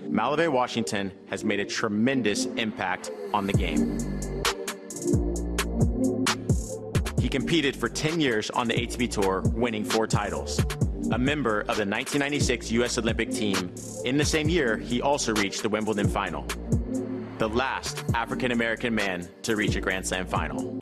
MaliVai 0.09 0.51
Washington 0.51 1.09
has 1.27 1.45
made 1.45 1.61
a 1.61 1.65
tremendous 1.65 2.47
impact 2.57 3.11
on 3.33 3.47
the 3.47 3.53
game. 3.53 3.97
He 7.17 7.29
competed 7.29 7.77
for 7.77 7.87
10 7.87 8.19
years 8.19 8.49
on 8.49 8.67
the 8.67 8.73
ATP 8.73 9.09
Tour, 9.09 9.43
winning 9.53 9.85
four 9.85 10.05
titles. 10.05 10.59
A 11.13 11.17
member 11.17 11.61
of 11.61 11.77
the 11.77 11.85
1996 11.85 12.69
U.S. 12.71 12.97
Olympic 12.97 13.31
team, 13.31 13.73
in 14.03 14.17
the 14.17 14.25
same 14.25 14.49
year, 14.49 14.75
he 14.75 15.01
also 15.01 15.33
reached 15.35 15.61
the 15.61 15.69
Wimbledon 15.69 16.09
final. 16.09 16.45
The 17.37 17.47
last 17.47 18.03
African 18.13 18.51
American 18.51 18.93
man 18.93 19.29
to 19.43 19.55
reach 19.55 19.77
a 19.77 19.81
Grand 19.81 20.05
Slam 20.05 20.25
final. 20.25 20.77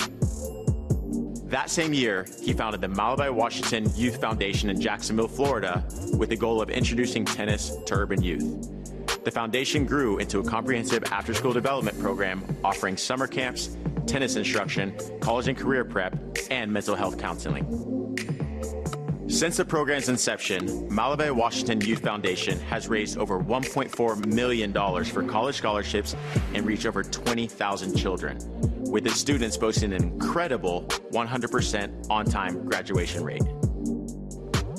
That 1.48 1.70
same 1.70 1.94
year, 1.94 2.26
he 2.44 2.52
founded 2.52 2.82
the 2.82 2.88
MaliVai 2.88 3.34
Washington 3.34 3.90
Youth 3.96 4.20
Foundation 4.20 4.70
in 4.70 4.82
Jacksonville, 4.82 5.30
Florida, 5.30 5.82
with 6.18 6.28
the 6.28 6.36
goal 6.36 6.62
of 6.62 6.70
introducing 6.70 7.24
tennis 7.24 7.72
to 7.86 7.94
urban 7.94 8.22
youth. 8.22 8.70
The 9.24 9.32
foundation 9.32 9.86
grew 9.86 10.18
into 10.18 10.40
a 10.40 10.44
comprehensive 10.44 11.06
after 11.06 11.34
school 11.34 11.54
development 11.54 11.98
program 12.02 12.44
offering 12.66 12.98
summer 12.98 13.28
camps, 13.28 13.78
tennis 14.06 14.36
instruction, 14.36 14.94
college 15.22 15.48
and 15.48 15.58
career 15.58 15.86
prep, 15.86 16.20
and 16.52 16.70
mental 16.70 16.96
health 16.96 17.18
counseling. 17.18 17.66
Since 19.30 19.56
the 19.58 19.66
program's 19.66 20.10
inception, 20.10 20.68
MaliVai 20.90 21.32
Washington 21.32 21.80
Youth 21.80 22.00
Foundation 22.00 22.60
has 22.62 22.90
raised 22.90 23.18
over 23.18 23.40
$1.4 23.40 24.26
million 24.26 24.74
for 25.06 25.24
college 25.24 25.56
scholarships 25.56 26.14
and 26.54 26.66
reached 26.66 26.86
over 26.86 27.04
20,000 27.04 27.96
children, 27.96 28.38
with 28.90 29.06
its 29.06 29.20
students 29.20 29.58
boasting 29.58 29.94
an 29.94 30.04
incredible 30.04 30.84
100% 31.12 32.10
on 32.10 32.26
time 32.26 32.66
graduation 32.66 33.24
rate. 33.24 33.44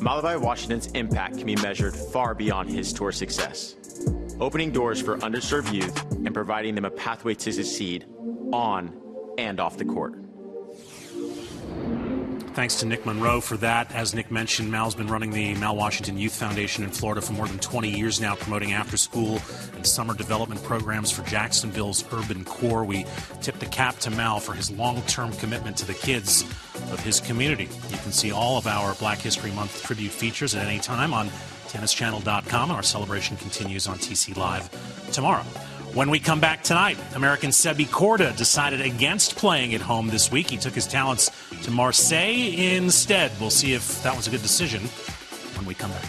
MaliVai 0.01 0.41
Washington's 0.41 0.87
impact 0.89 1.39
can 1.39 1.47
be 1.47 1.57
measured 1.57 1.95
far 1.95 2.35
beyond 2.35 2.71
his 2.71 2.93
tour 2.93 3.11
success, 3.13 3.77
opening 4.41 4.71
doors 4.71 5.01
for 5.03 5.19
underserved 5.19 5.73
youth 5.73 6.03
and 6.13 6.33
providing 6.33 6.75
them 6.75 6.85
a 6.85 6.91
pathway 6.91 7.35
to 7.35 7.53
succeed 7.53 8.07
on 8.53 8.95
and 9.39 9.59
off 9.61 9.77
the 9.77 9.85
court. 9.85 10.28
Thanks 12.59 12.81
to 12.81 12.87
Nick 12.87 13.07
Monroe 13.07 13.41
for 13.41 13.57
that. 13.59 13.95
As 13.95 14.17
Nick 14.17 14.33
mentioned, 14.33 14.69
Mal's 14.69 14.97
been 14.97 15.07
running 15.07 15.31
the 15.31 15.55
Mal 15.55 15.77
Washington 15.77 16.19
Youth 16.19 16.35
Foundation 16.35 16.83
in 16.83 16.91
Florida 16.91 17.21
for 17.21 17.33
more 17.33 17.47
than 17.47 17.61
20 17.61 17.89
years 17.89 18.21
now, 18.21 18.35
promoting 18.35 18.73
after 18.73 18.97
school 18.97 19.41
and 19.77 19.87
summer 19.87 20.13
development 20.13 20.61
programs 20.65 21.09
for 21.09 21.23
Jacksonville's 21.23 22.05
urban 22.13 22.45
core. 22.45 22.85
We 22.85 23.07
tip 23.43 23.61
the 23.61 23.67
cap 23.67 23.99
to 23.99 24.11
Mal 24.11 24.41
for 24.41 24.55
his 24.55 24.73
long 24.73 25.03
term 25.03 25.31
commitment 25.35 25.77
to 25.77 25.87
the 25.87 25.95
kids 25.95 26.43
of 26.91 26.99
his 26.99 27.21
community. 27.21 27.69
You 27.91 27.99
can 27.99 28.11
see 28.11 28.33
all 28.33 28.59
of 28.59 28.67
our 28.67 28.93
Black 28.95 29.19
History 29.19 29.53
Month 29.53 29.85
tribute 29.85 30.11
features 30.11 30.57
at 30.57 30.67
any 30.67 30.81
time 30.81 31.15
on 31.15 31.29
tennischannel.com. 31.69 32.71
and 32.71 32.77
Our 32.77 32.83
celebration 32.83 33.37
continues 33.37 33.87
on 33.87 33.99
TC 33.99 34.37
Live 34.37 34.69
tomorrow. 35.13 35.45
When 35.99 36.11
we 36.11 36.21
come 36.21 36.39
back 36.39 36.63
tonight, 36.63 36.97
American 37.17 37.51
Sebi 37.51 37.85
Korda 37.85 38.37
decided 38.37 38.81
against 38.81 39.35
playing 39.35 39.75
at 39.75 39.81
home 39.81 40.07
this 40.07 40.31
week. 40.31 40.49
He 40.49 40.57
took 40.57 40.73
his 40.73 40.87
talents 40.87 41.29
to 41.65 41.73
Marseille 41.73 42.55
instead. 42.57 43.33
We'll 43.41 43.51
see 43.51 43.73
if 43.73 44.01
that 44.05 44.17
was 44.17 44.29
a 44.29 44.31
good 44.31 44.41
decision 44.41 44.81
when 45.57 45.67
we 45.67 45.75
come 45.75 45.91
back. 45.91 46.05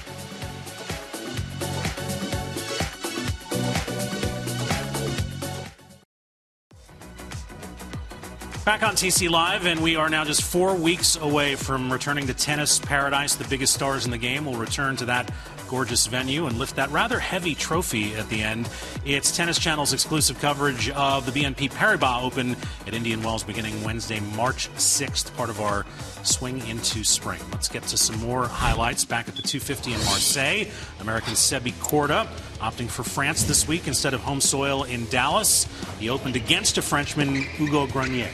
Back 8.63 8.83
on 8.83 8.93
TC 8.93 9.27
Live, 9.27 9.65
and 9.65 9.81
we 9.81 9.95
are 9.95 10.09
now 10.09 10.23
just 10.23 10.43
four 10.43 10.75
weeks 10.75 11.15
away 11.15 11.55
from 11.55 11.91
returning 11.91 12.27
to 12.27 12.35
tennis 12.35 12.77
paradise. 12.77 13.33
The 13.33 13.45
biggest 13.45 13.73
stars 13.73 14.05
in 14.05 14.11
the 14.11 14.19
game 14.19 14.45
will 14.45 14.57
return 14.57 14.97
to 14.97 15.05
that 15.05 15.31
gorgeous 15.69 16.07
venue 16.07 16.47
and 16.47 16.57
lift 16.57 16.75
that 16.75 16.89
rather 16.89 17.19
heavy 17.19 17.53
trophy 17.53 18.15
at 18.15 18.27
the 18.29 18.41
end. 18.41 18.67
It's 19.05 19.35
Tennis 19.35 19.59
Channel's 19.59 19.93
exclusive 19.93 20.39
coverage 20.39 20.89
of 20.89 21.25
the 21.25 21.31
BNP 21.31 21.71
Paribas 21.71 22.23
Open 22.23 22.55
at 22.87 22.93
Indian 22.95 23.21
Wells 23.21 23.43
beginning 23.43 23.83
Wednesday, 23.83 24.19
March 24.35 24.69
6th, 24.73 25.33
part 25.35 25.49
of 25.49 25.61
our 25.61 25.85
swing 26.23 26.65
into 26.67 27.03
spring. 27.03 27.39
Let's 27.51 27.69
get 27.69 27.83
to 27.83 27.97
some 27.97 28.19
more 28.19 28.47
highlights 28.47 29.05
back 29.05 29.27
at 29.27 29.35
the 29.35 29.43
250 29.43 29.93
in 29.93 29.99
Marseille. 30.05 30.65
American 30.99 31.33
Sebi 31.33 31.73
Korda 31.73 32.25
opting 32.59 32.89
for 32.89 33.03
France 33.03 33.43
this 33.43 33.67
week 33.67 33.87
instead 33.87 34.13
of 34.13 34.21
home 34.21 34.41
soil 34.41 34.83
in 34.83 35.05
Dallas. 35.09 35.67
He 35.99 36.09
opened 36.09 36.35
against 36.35 36.77
a 36.77 36.81
Frenchman, 36.81 37.35
Hugo 37.35 37.85
Grenier. 37.87 38.29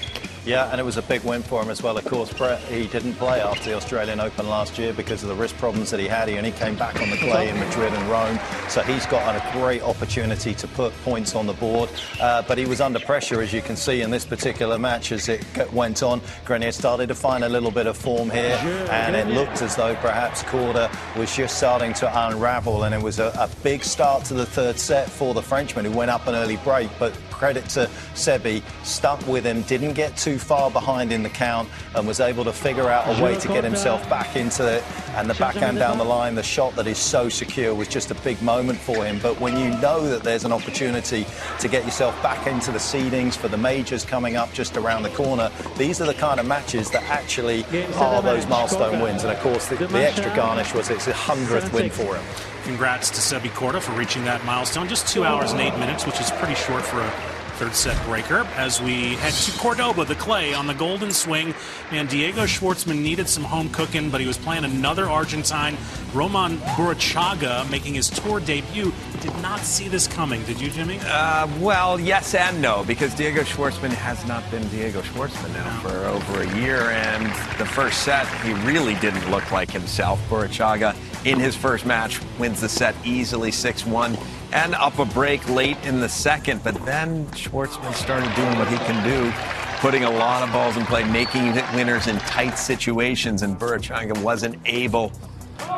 Yeah, 0.46 0.70
and 0.70 0.80
it 0.80 0.84
was 0.84 0.98
a 0.98 1.02
big 1.02 1.24
win 1.24 1.42
for 1.42 1.62
him 1.62 1.72
as 1.72 1.82
well. 1.82 1.98
Of 1.98 2.06
course, 2.06 2.32
Brett, 2.32 2.62
he 2.62 2.86
didn't 2.88 3.16
play 3.16 3.42
after 3.42 3.72
the 3.72 3.76
Australian 3.76 4.20
Open 4.20 4.48
last 4.48 4.78
year 4.78 4.94
because 4.94 5.24
of 5.24 5.30
the 5.30 5.36
wrist 5.36 5.58
problems 5.58 5.90
that 5.90 6.00
he 6.00 6.08
had. 6.08 6.30
He 6.30 6.38
only 6.38 6.52
came 6.52 6.76
back 6.76 7.02
on 7.02 7.10
the 7.10 7.18
clay 7.18 7.50
in 7.50 7.58
Madrid 7.58 7.92
and 7.94 8.10
Rome. 8.10 8.40
So 8.70 8.82
he's 8.84 9.08
got 9.08 9.36
a 9.36 9.52
great 9.58 9.82
opportunity 9.82 10.54
to 10.54 10.68
put 10.68 10.94
points 11.04 11.34
on 11.34 11.48
the 11.48 11.54
board. 11.54 11.90
Uh, 12.22 12.44
but 12.44 12.60
he 12.60 12.66
was 12.66 12.80
under 12.80 13.00
pressure, 13.00 13.42
as 13.42 13.54
you 13.54 13.62
can 13.64 13.76
see 13.76 14.02
in 14.02 14.12
this 14.12 14.24
particular 14.24 14.78
match 14.78 15.12
as 15.12 15.30
it 15.30 15.44
went 15.74 16.04
on. 16.04 16.22
Grenier 16.46 16.72
started 16.72 17.08
to 17.08 17.16
find 17.16 17.44
a 17.44 17.50
little 17.50 17.72
bit 17.72 17.88
of 17.88 17.98
form 17.98 18.30
here, 18.30 18.58
and 18.92 19.16
it 19.16 19.28
looked 19.28 19.64
as 19.64 19.76
though 19.76 19.96
perhaps 19.96 20.44
Korda 20.44 20.92
was 21.18 21.36
just 21.36 21.58
starting 21.58 21.94
to 21.96 22.28
unravel. 22.28 22.84
And 22.84 22.94
it 22.94 23.02
was 23.02 23.18
a, 23.18 23.34
a 23.40 23.50
big 23.64 23.84
start 23.84 24.26
to 24.26 24.36
the 24.36 24.46
third 24.46 24.78
set 24.78 25.10
for 25.10 25.34
the 25.34 25.42
Frenchman, 25.42 25.86
who 25.86 25.92
went 25.92 26.12
up 26.12 26.28
an 26.28 26.36
early 26.36 26.58
break. 26.58 26.92
But 27.00 27.14
credit 27.36 27.68
to 27.70 27.90
Sebi, 28.14 28.64
stuck 28.84 29.26
with 29.28 29.46
him, 29.46 29.62
didn't 29.64 29.94
get 29.94 30.16
too 30.18 30.40
far 30.40 30.72
behind 30.72 31.12
in 31.12 31.22
the 31.22 31.30
count, 31.30 31.70
and 31.96 32.08
was 32.08 32.20
able 32.20 32.44
to 32.46 32.54
figure 32.54 32.90
out 32.90 33.08
a 33.08 33.24
way 33.24 33.38
to 33.40 33.48
get 33.50 33.64
himself 33.64 34.08
back 34.10 34.36
into 34.36 34.66
it. 34.68 34.84
And 35.16 35.30
the 35.30 35.34
backhand 35.36 35.78
down 35.78 35.98
the 35.98 36.06
line, 36.06 36.36
the 36.36 36.44
shot 36.44 36.76
that 36.76 36.88
is 36.88 36.98
so 36.98 37.30
secure, 37.30 37.76
was 37.76 37.88
just 37.88 38.12
a 38.12 38.16
big 38.16 38.42
moment 38.42 38.80
for 38.80 39.06
him. 39.06 39.20
But 39.22 39.40
when 39.40 39.58
you 39.58 39.70
know 39.82 40.08
that 40.10 40.24
there's 40.24 40.46
an 40.46 40.52
opportunity 40.52 41.26
to 41.60 41.68
get 41.68 41.86
yourself 41.86 42.22
back 42.24 42.48
into 42.48 42.72
the 42.72 42.80
seedings 42.80 43.36
for 43.36 43.48
the 43.48 43.58
majors 43.58 44.06
coming 44.06 44.36
up 44.36 44.52
just 44.54 44.78
around 44.78 45.04
the 45.04 45.10
corner, 45.10 45.52
these 45.78 46.02
are 46.02 46.06
the 46.06 46.14
kind 46.14 46.40
of 46.40 46.46
matches 46.46 46.90
that 46.92 47.04
actually 47.04 47.64
are 47.96 48.22
those 48.22 48.48
milestone 48.48 49.02
wins. 49.02 49.24
And 49.24 49.32
of 49.32 49.40
course, 49.40 49.68
the, 49.68 49.76
the 49.76 50.08
extra 50.08 50.34
garnish 50.36 50.74
was 50.74 50.90
it's 50.90 51.08
a 51.08 51.14
hundredth 51.14 51.74
win 51.74 51.90
for 51.90 52.16
him. 52.16 52.55
Congrats 52.66 53.12
to 53.12 53.18
Sebi 53.18 53.50
Korda 53.50 53.80
for 53.80 53.92
reaching 53.92 54.24
that 54.26 54.44
milestone. 54.44 54.90
Just 54.90 55.08
two 55.08 55.24
hours 55.24 55.52
and 55.52 55.62
eight 55.62 55.78
minutes, 55.78 56.08
which 56.08 56.20
is 56.20 56.32
pretty 56.32 56.56
short 56.56 56.84
for 56.84 57.00
a 57.00 57.10
third 57.58 57.76
set 57.76 58.06
breaker 58.06 58.40
as 58.56 58.82
we 58.82 59.16
head 59.16 59.32
to 59.32 59.52
Cordoba, 59.60 60.04
the 60.04 60.16
clay 60.16 60.54
on 60.54 60.66
the 60.66 60.74
golden 60.74 61.12
swing. 61.12 61.54
And 61.92 62.10
Diego 62.10 62.46
Schwartzman 62.46 63.02
needed 63.02 63.30
some 63.30 63.44
home 63.44 63.70
cooking, 63.70 64.10
but 64.10 64.20
he 64.20 64.26
was 64.26 64.38
playing 64.38 64.66
another 64.66 65.06
Argentine, 65.06 65.78
Roman 66.12 66.58
Burruchaga, 66.58 67.70
making 67.70 67.94
his 67.94 68.10
tour 68.10 68.40
debut. 68.40 68.92
Did 69.22 69.40
not 69.44 69.60
see 69.60 69.88
this 69.88 70.08
coming, 70.08 70.44
did 70.46 70.60
you, 70.60 70.70
Jimmy? 70.72 71.00
Uh, 71.04 71.48
well, 71.60 72.00
yes 72.00 72.34
and 72.34 72.62
no, 72.64 72.84
because 72.86 73.14
Diego 73.14 73.42
Schwartzman 73.44 73.94
has 73.94 74.26
not 74.26 74.50
been 74.50 74.68
Diego 74.70 75.02
Schwartzman 75.02 75.54
now 75.54 75.72
no. 75.72 75.88
for 75.88 75.96
over 76.08 76.42
a 76.42 76.60
year. 76.60 76.82
And 76.90 77.28
the 77.60 77.66
first 77.66 78.02
set, 78.02 78.28
he 78.44 78.54
really 78.68 78.96
didn't 78.96 79.30
look 79.30 79.52
like 79.52 79.70
himself. 79.70 80.20
Burruchaga, 80.30 80.96
in 81.26 81.40
his 81.40 81.56
first 81.56 81.86
match, 81.86 82.22
wins 82.40 82.62
the 82.62 82.70
set 82.70 82.96
easily 83.04 83.52
6 83.52 83.86
1 83.86 84.18
and 84.54 84.74
up 84.76 85.00
a 85.00 85.06
break 85.06 85.48
late 85.50 85.78
in 85.84 86.00
the 86.00 86.08
second. 86.08 86.64
But 86.64 86.86
then 86.86 87.26
Schwartzman 87.28 87.94
started 87.94 88.34
doing 88.36 88.58
what 88.58 88.68
he 88.68 88.78
can 88.78 89.04
do, 89.04 89.32
putting 89.80 90.04
a 90.04 90.10
lot 90.10 90.44
of 90.44 90.54
balls 90.54 90.78
in 90.78 90.86
play, 90.86 91.04
making 91.12 91.54
winners 91.76 92.08
in 92.08 92.18
tight 92.20 92.58
situations, 92.58 93.42
and 93.42 93.60
Burruchaga 93.60 94.18
wasn't 94.24 94.58
able 94.66 95.12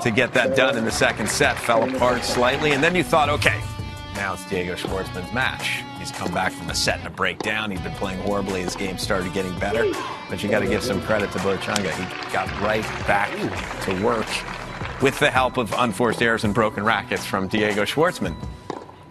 to 0.01 0.11
get 0.11 0.33
that 0.33 0.55
done 0.55 0.77
in 0.77 0.85
the 0.85 0.91
second 0.91 1.29
set. 1.29 1.57
Fell 1.57 1.83
apart 1.89 2.23
slightly, 2.23 2.73
and 2.73 2.83
then 2.83 2.93
you 2.93 3.03
thought, 3.03 3.29
okay, 3.29 3.59
now 4.15 4.33
it's 4.33 4.47
Diego 4.49 4.75
Schwartzman's 4.75 5.33
match. 5.33 5.81
He's 5.97 6.11
come 6.11 6.31
back 6.33 6.51
from 6.51 6.69
a 6.69 6.75
set 6.75 6.99
and 6.99 7.07
a 7.07 7.11
breakdown. 7.11 7.71
He's 7.71 7.81
been 7.81 7.93
playing 7.93 8.19
horribly. 8.19 8.61
His 8.61 8.75
game 8.75 8.97
started 8.97 9.33
getting 9.33 9.57
better, 9.59 9.91
but 10.29 10.43
you 10.43 10.49
got 10.49 10.59
to 10.59 10.67
give 10.67 10.83
some 10.83 11.01
credit 11.01 11.31
to 11.31 11.39
Burruchaga. 11.39 11.91
He 11.91 12.31
got 12.31 12.47
right 12.61 12.83
back 13.07 13.31
to 13.83 14.03
work 14.03 14.27
with 15.01 15.19
the 15.19 15.29
help 15.29 15.57
of 15.57 15.73
unforced 15.77 16.21
errors 16.21 16.43
and 16.43 16.53
broken 16.53 16.83
rackets 16.83 17.25
from 17.25 17.47
Diego 17.47 17.83
Schwartzman. 17.83 18.35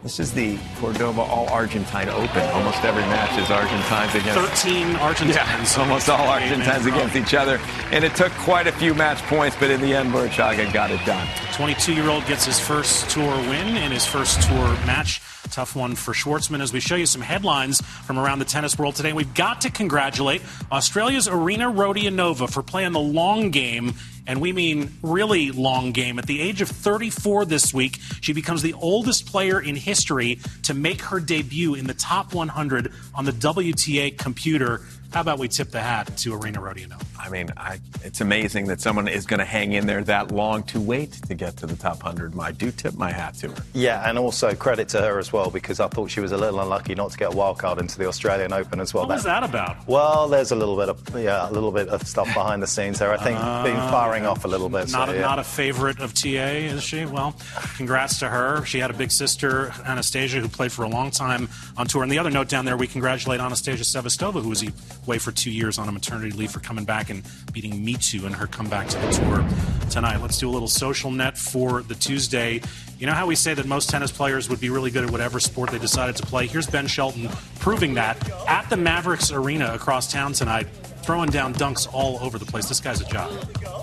This 0.03 0.20
is 0.20 0.33
the 0.33 0.57
Cordoba 0.79 1.22
All 1.22 1.49
Argentine 1.49 2.09
Open. 2.09 2.42
Almost 2.51 2.85
every 2.85 3.03
match 3.03 3.37
is 3.42 3.51
Argentines 3.51 4.14
against 4.14 4.64
13 4.64 4.94
Argentines. 4.96 5.35
Yeah, 5.35 5.83
almost 5.83 6.09
all 6.09 6.29
Argentines 6.29 6.87
against 6.87 7.16
each 7.16 7.35
other. 7.35 7.59
And 7.90 8.05
it 8.05 8.14
took 8.14 8.31
quite 8.35 8.68
a 8.68 8.72
few 8.72 8.94
match 8.94 9.18
points, 9.22 9.57
but 9.59 9.68
in 9.68 9.81
the 9.81 9.94
end, 9.94 10.12
Burruchaga 10.12 10.72
got 10.72 10.92
it 10.92 11.05
done. 11.05 11.27
22 11.55 11.92
year 11.92 12.09
old 12.09 12.25
gets 12.27 12.44
his 12.44 12.61
first 12.61 13.11
tour 13.11 13.37
win 13.49 13.77
in 13.77 13.90
his 13.90 14.07
first 14.07 14.42
tour 14.42 14.68
match. 14.87 15.20
Tough 15.50 15.76
one 15.76 15.94
for 15.94 16.12
Schwartzman 16.12 16.61
as 16.61 16.72
we 16.72 16.80
show 16.80 16.96
you 16.96 17.06
some 17.06 17.22
headlines 17.22 17.80
from 17.80 18.18
around 18.18 18.40
the 18.40 18.44
tennis 18.44 18.78
world 18.78 18.94
today. 18.94 19.12
We've 19.12 19.32
got 19.35 19.62
to 19.62 19.70
congratulate 19.70 20.42
Australia's 20.70 21.28
Arina 21.28 21.72
Rodionova 21.72 22.50
for 22.50 22.62
playing 22.62 22.92
the 22.92 23.00
long 23.00 23.50
game 23.50 23.94
and 24.26 24.40
we 24.40 24.52
mean 24.52 24.92
really 25.02 25.50
long 25.50 25.92
game. 25.92 26.18
At 26.18 26.26
the 26.26 26.40
age 26.40 26.61
of 26.61 26.68
34 26.68 27.44
this 27.44 27.72
week, 27.72 27.98
she 28.20 28.32
becomes 28.32 28.62
the 28.62 28.74
oldest 28.74 29.26
player 29.26 29.61
in 29.61 29.76
history 29.76 30.40
to 30.64 30.74
make 30.74 31.00
her 31.02 31.20
debut 31.20 31.74
in 31.74 31.87
the 31.87 31.94
top 31.94 32.35
100 32.35 32.92
on 33.14 33.24
the 33.24 33.32
WTA 33.32 34.18
computer. 34.18 34.82
How 35.16 35.22
about 35.22 35.38
we 35.38 35.48
tip 35.48 35.70
the 35.70 35.81
hat 35.81 36.14
to 36.14 36.35
Arina 36.35 36.61
Rodionova? 36.61 37.02
I 37.18 37.31
mean, 37.31 37.48
I, 37.57 37.81
it's 38.05 38.20
amazing 38.20 38.66
that 38.66 38.83
someone 38.83 39.09
is 39.09 39.24
going 39.24 39.38
to 39.38 39.46
hang 39.46 39.72
in 39.72 39.87
there 39.87 40.05
that 40.05 40.31
long 40.31 40.62
to 40.64 40.79
wait 40.79 41.12
to 41.12 41.35
get 41.35 41.57
to 41.57 41.66
the 41.66 41.74
top 41.74 42.05
100. 42.05 42.38
I 42.38 42.52
do 42.52 42.70
tip 42.70 42.94
my 42.96 43.11
hat 43.11 43.33
to 43.37 43.48
her. 43.48 43.64
Yeah, 43.72 44.07
and 44.07 44.18
also 44.18 44.55
credit 44.55 44.88
to 44.90 45.00
her 45.00 45.18
as 45.18 45.33
well 45.33 45.50
because 45.50 45.81
I 45.81 45.88
thought 45.88 46.11
she 46.11 46.20
was 46.20 46.33
a 46.33 46.37
little 46.37 46.61
unlucky 46.61 46.94
not 46.94 47.12
to 47.12 47.18
get 47.18 47.33
a 47.33 47.37
wild 47.37 47.59
card 47.59 47.79
into 47.79 47.98
the 47.98 48.07
Australian 48.07 48.52
Open 48.52 48.79
as 48.79 48.92
well. 48.92 49.09
What 49.09 49.14
was 49.14 49.24
that 49.24 49.42
about? 49.42 49.88
Well, 49.88 50.29
there's 50.29 50.50
a 50.50 50.55
little 50.55 50.76
bit 50.76 50.90
of 50.90 51.02
yeah, 51.18 51.48
a 51.48 51.50
little 51.50 51.72
bit 51.72 51.88
of 51.88 52.07
stuff 52.07 52.26
behind 52.35 52.62
the 52.62 52.66
scenes 52.66 52.98
there. 52.98 53.11
I 53.11 53.16
think 53.16 53.38
uh, 53.40 53.64
been 53.64 53.74
firing 53.74 54.26
off 54.26 54.44
a 54.44 54.48
little 54.48 54.68
bit. 54.68 54.92
Not, 54.92 55.09
so, 55.09 55.14
a, 55.14 55.16
yeah. 55.16 55.22
not 55.22 55.38
a 55.38 55.44
favorite 55.44 55.98
of 56.00 56.12
TA, 56.12 56.29
is 56.29 56.83
she? 56.83 57.07
Well, 57.07 57.35
congrats 57.76 58.18
to 58.18 58.29
her. 58.29 58.66
She 58.66 58.81
had 58.81 58.90
a 58.90 58.94
big 58.94 59.11
sister, 59.11 59.72
Anastasia, 59.87 60.40
who 60.40 60.48
played 60.48 60.72
for 60.72 60.85
a 60.85 60.88
long 60.88 61.11
time 61.11 61.48
on 61.79 61.87
tour. 61.87 62.02
And 62.02 62.12
the 62.12 62.18
other 62.18 62.31
note 62.31 62.48
down 62.48 62.66
there, 62.66 62.76
we 62.76 62.87
congratulate 62.87 63.40
Anastasia 63.40 63.83
Sevastova, 63.83 64.42
who 64.42 64.50
was 64.50 64.62
away 65.07 65.19
for 65.19 65.33
two 65.33 65.51
years 65.51 65.79
on 65.79 65.88
a 65.88 65.92
maternity 65.92 66.37
leave 66.37 66.51
for 66.51 66.61
coming 66.61 66.85
back 66.85 67.11
and 67.11 67.23
beating 67.53 67.85
Miciu 67.85 68.25
in 68.27 68.33
her 68.33 68.47
comeback 68.47 68.88
to 68.88 68.99
the 68.99 69.11
tour 69.11 69.47
tonight. 69.90 70.21
Let's 70.21 70.38
do 70.38 70.49
a 70.49 70.53
little 70.53 70.69
social 70.69 71.11
net 71.11 71.38
for 71.38 71.83
the 71.83 71.95
Tuesday. 71.95 72.61
You 72.99 73.07
know 73.07 73.12
how 73.12 73.27
we 73.27 73.35
say 73.35 73.55
that 73.55 73.66
most 73.66 73.90
tennis 73.90 74.11
players 74.11 74.49
would 74.49 74.61
be 74.61 74.71
really 74.71 74.90
good 74.90 75.05
at 75.05 75.11
whatever 75.11 75.38
sport 75.38 75.71
they 75.71 75.79
decided 75.79 76.16
to 76.16 76.27
play? 76.27 76.47
Here's 76.47 76.66
Ben 76.66 76.87
Shelton 76.87 77.29
proving 77.59 77.95
that 77.95 78.16
at 78.49 78.69
the 78.71 78.77
Mavericks 78.77 79.31
Arena 79.31 79.73
across 79.75 80.11
town 80.11 80.33
tonight, 80.33 80.66
throwing 81.03 81.31
down 81.31 81.55
dunks 81.55 81.87
all 81.92 82.19
over 82.21 82.38
the 82.38 82.47
place. 82.47 82.69
This 82.69 82.81
guy's 82.81 83.01
a 83.01 83.05
job. 83.05 83.31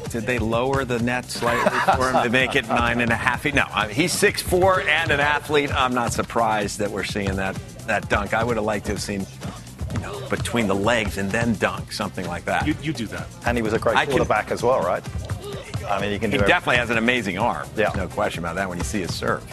Did 0.09 0.25
they 0.25 0.39
lower 0.39 0.83
the 0.83 0.99
net 0.99 1.25
slightly 1.25 1.79
for 1.95 2.11
him 2.11 2.23
to 2.23 2.29
make 2.29 2.55
it 2.55 2.67
nine 2.67 3.01
and 3.01 3.11
a 3.11 3.15
half 3.15 3.41
feet? 3.41 3.55
No, 3.55 3.65
I 3.71 3.87
mean, 3.87 3.95
he's 3.95 4.11
six 4.11 4.41
four 4.41 4.81
and 4.81 5.11
an 5.11 5.19
athlete. 5.19 5.73
I'm 5.73 5.93
not 5.93 6.11
surprised 6.11 6.79
that 6.79 6.91
we're 6.91 7.03
seeing 7.03 7.35
that 7.35 7.55
that 7.87 8.09
dunk. 8.09 8.33
I 8.33 8.43
would 8.43 8.57
have 8.57 8.65
liked 8.65 8.85
to 8.87 8.93
have 8.93 9.01
seen 9.01 9.25
between 10.35 10.67
the 10.67 10.75
legs 10.75 11.17
and 11.17 11.29
then 11.31 11.53
dunk, 11.55 11.91
something 11.91 12.27
like 12.27 12.45
that. 12.45 12.67
You, 12.67 12.75
you 12.81 12.93
do 12.93 13.05
that. 13.07 13.27
And 13.45 13.57
he 13.57 13.61
was 13.61 13.73
a 13.73 13.79
great 13.79 13.95
I 13.95 14.05
quarterback 14.05 14.47
can, 14.47 14.53
as 14.53 14.63
well, 14.63 14.81
right? 14.81 15.03
I 15.87 15.99
mean, 16.01 16.11
he 16.11 16.19
can 16.19 16.31
He 16.31 16.37
do 16.37 16.45
definitely 16.45 16.77
has 16.77 16.89
an 16.89 16.97
amazing 16.97 17.37
arm. 17.37 17.67
Yeah. 17.75 17.91
no 17.95 18.07
question 18.07 18.39
about 18.43 18.55
that 18.55 18.69
when 18.69 18.77
you 18.77 18.83
see 18.83 19.01
his 19.01 19.13
serve. 19.13 19.43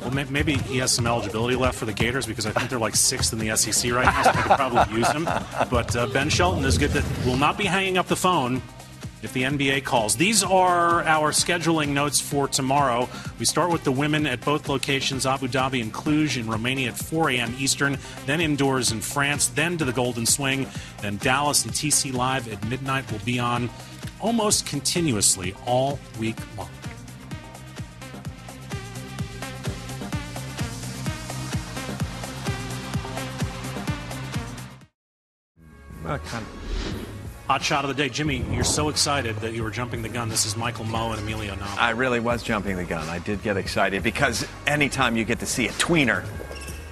Well, 0.00 0.10
maybe 0.30 0.54
he 0.54 0.78
has 0.78 0.92
some 0.92 1.06
eligibility 1.06 1.56
left 1.56 1.78
for 1.78 1.86
the 1.86 1.92
Gators 1.92 2.26
because 2.26 2.46
I 2.46 2.50
think 2.50 2.68
they're 2.68 2.78
like 2.78 2.94
sixth 2.94 3.32
in 3.32 3.38
the 3.38 3.56
SEC 3.56 3.90
right 3.92 4.04
now, 4.04 4.22
so 4.22 4.32
they 4.32 4.42
could 4.42 4.56
probably 4.56 4.98
use 4.98 5.10
him. 5.10 5.24
But 5.70 5.96
uh, 5.96 6.06
Ben 6.08 6.28
Shelton 6.28 6.64
is 6.64 6.76
good 6.76 6.90
that 6.90 7.26
will 7.26 7.38
not 7.38 7.56
be 7.56 7.64
hanging 7.64 7.96
up 7.96 8.06
the 8.06 8.16
phone 8.16 8.60
if 9.24 9.32
the 9.32 9.42
NBA 9.42 9.84
calls. 9.84 10.16
These 10.16 10.42
are 10.42 11.02
our 11.02 11.30
scheduling 11.30 11.88
notes 11.88 12.20
for 12.20 12.48
tomorrow. 12.48 13.08
We 13.38 13.44
start 13.44 13.70
with 13.70 13.84
the 13.84 13.92
women 13.92 14.26
at 14.26 14.44
both 14.44 14.68
locations 14.68 15.26
Abu 15.26 15.48
Dhabi 15.48 15.80
and 15.82 15.92
Cluj 15.92 16.38
in 16.38 16.48
Romania 16.48 16.88
at 16.88 16.98
4 16.98 17.30
a.m. 17.30 17.54
Eastern, 17.58 17.98
then 18.26 18.40
indoors 18.40 18.92
in 18.92 19.00
France, 19.00 19.48
then 19.48 19.78
to 19.78 19.84
the 19.84 19.92
Golden 19.92 20.26
Swing, 20.26 20.66
then 21.00 21.16
Dallas 21.18 21.64
and 21.64 21.72
TC 21.72 22.12
Live 22.12 22.52
at 22.52 22.64
midnight 22.68 23.10
will 23.10 23.20
be 23.20 23.38
on 23.38 23.70
almost 24.20 24.66
continuously 24.66 25.54
all 25.66 25.98
week 26.18 26.36
long. 26.56 26.68
Kind 36.04 36.46
of. 36.46 36.63
Hot 37.46 37.62
shot 37.62 37.84
of 37.84 37.88
the 37.88 37.94
day. 37.94 38.08
Jimmy, 38.08 38.42
you're 38.52 38.64
so 38.64 38.88
excited 38.88 39.36
that 39.36 39.52
you 39.52 39.62
were 39.62 39.70
jumping 39.70 40.00
the 40.00 40.08
gun. 40.08 40.30
This 40.30 40.46
is 40.46 40.56
Michael 40.56 40.86
Mmoh 40.86 41.10
and 41.12 41.20
Emilio 41.20 41.54
Nava. 41.54 41.76
I 41.76 41.90
really 41.90 42.18
was 42.18 42.42
jumping 42.42 42.76
the 42.76 42.84
gun. 42.84 43.06
I 43.10 43.18
did 43.18 43.42
get 43.42 43.58
excited 43.58 44.02
because 44.02 44.46
anytime 44.66 45.14
you 45.14 45.24
get 45.24 45.40
to 45.40 45.46
see 45.46 45.68
a 45.68 45.72
tweener, 45.72 46.24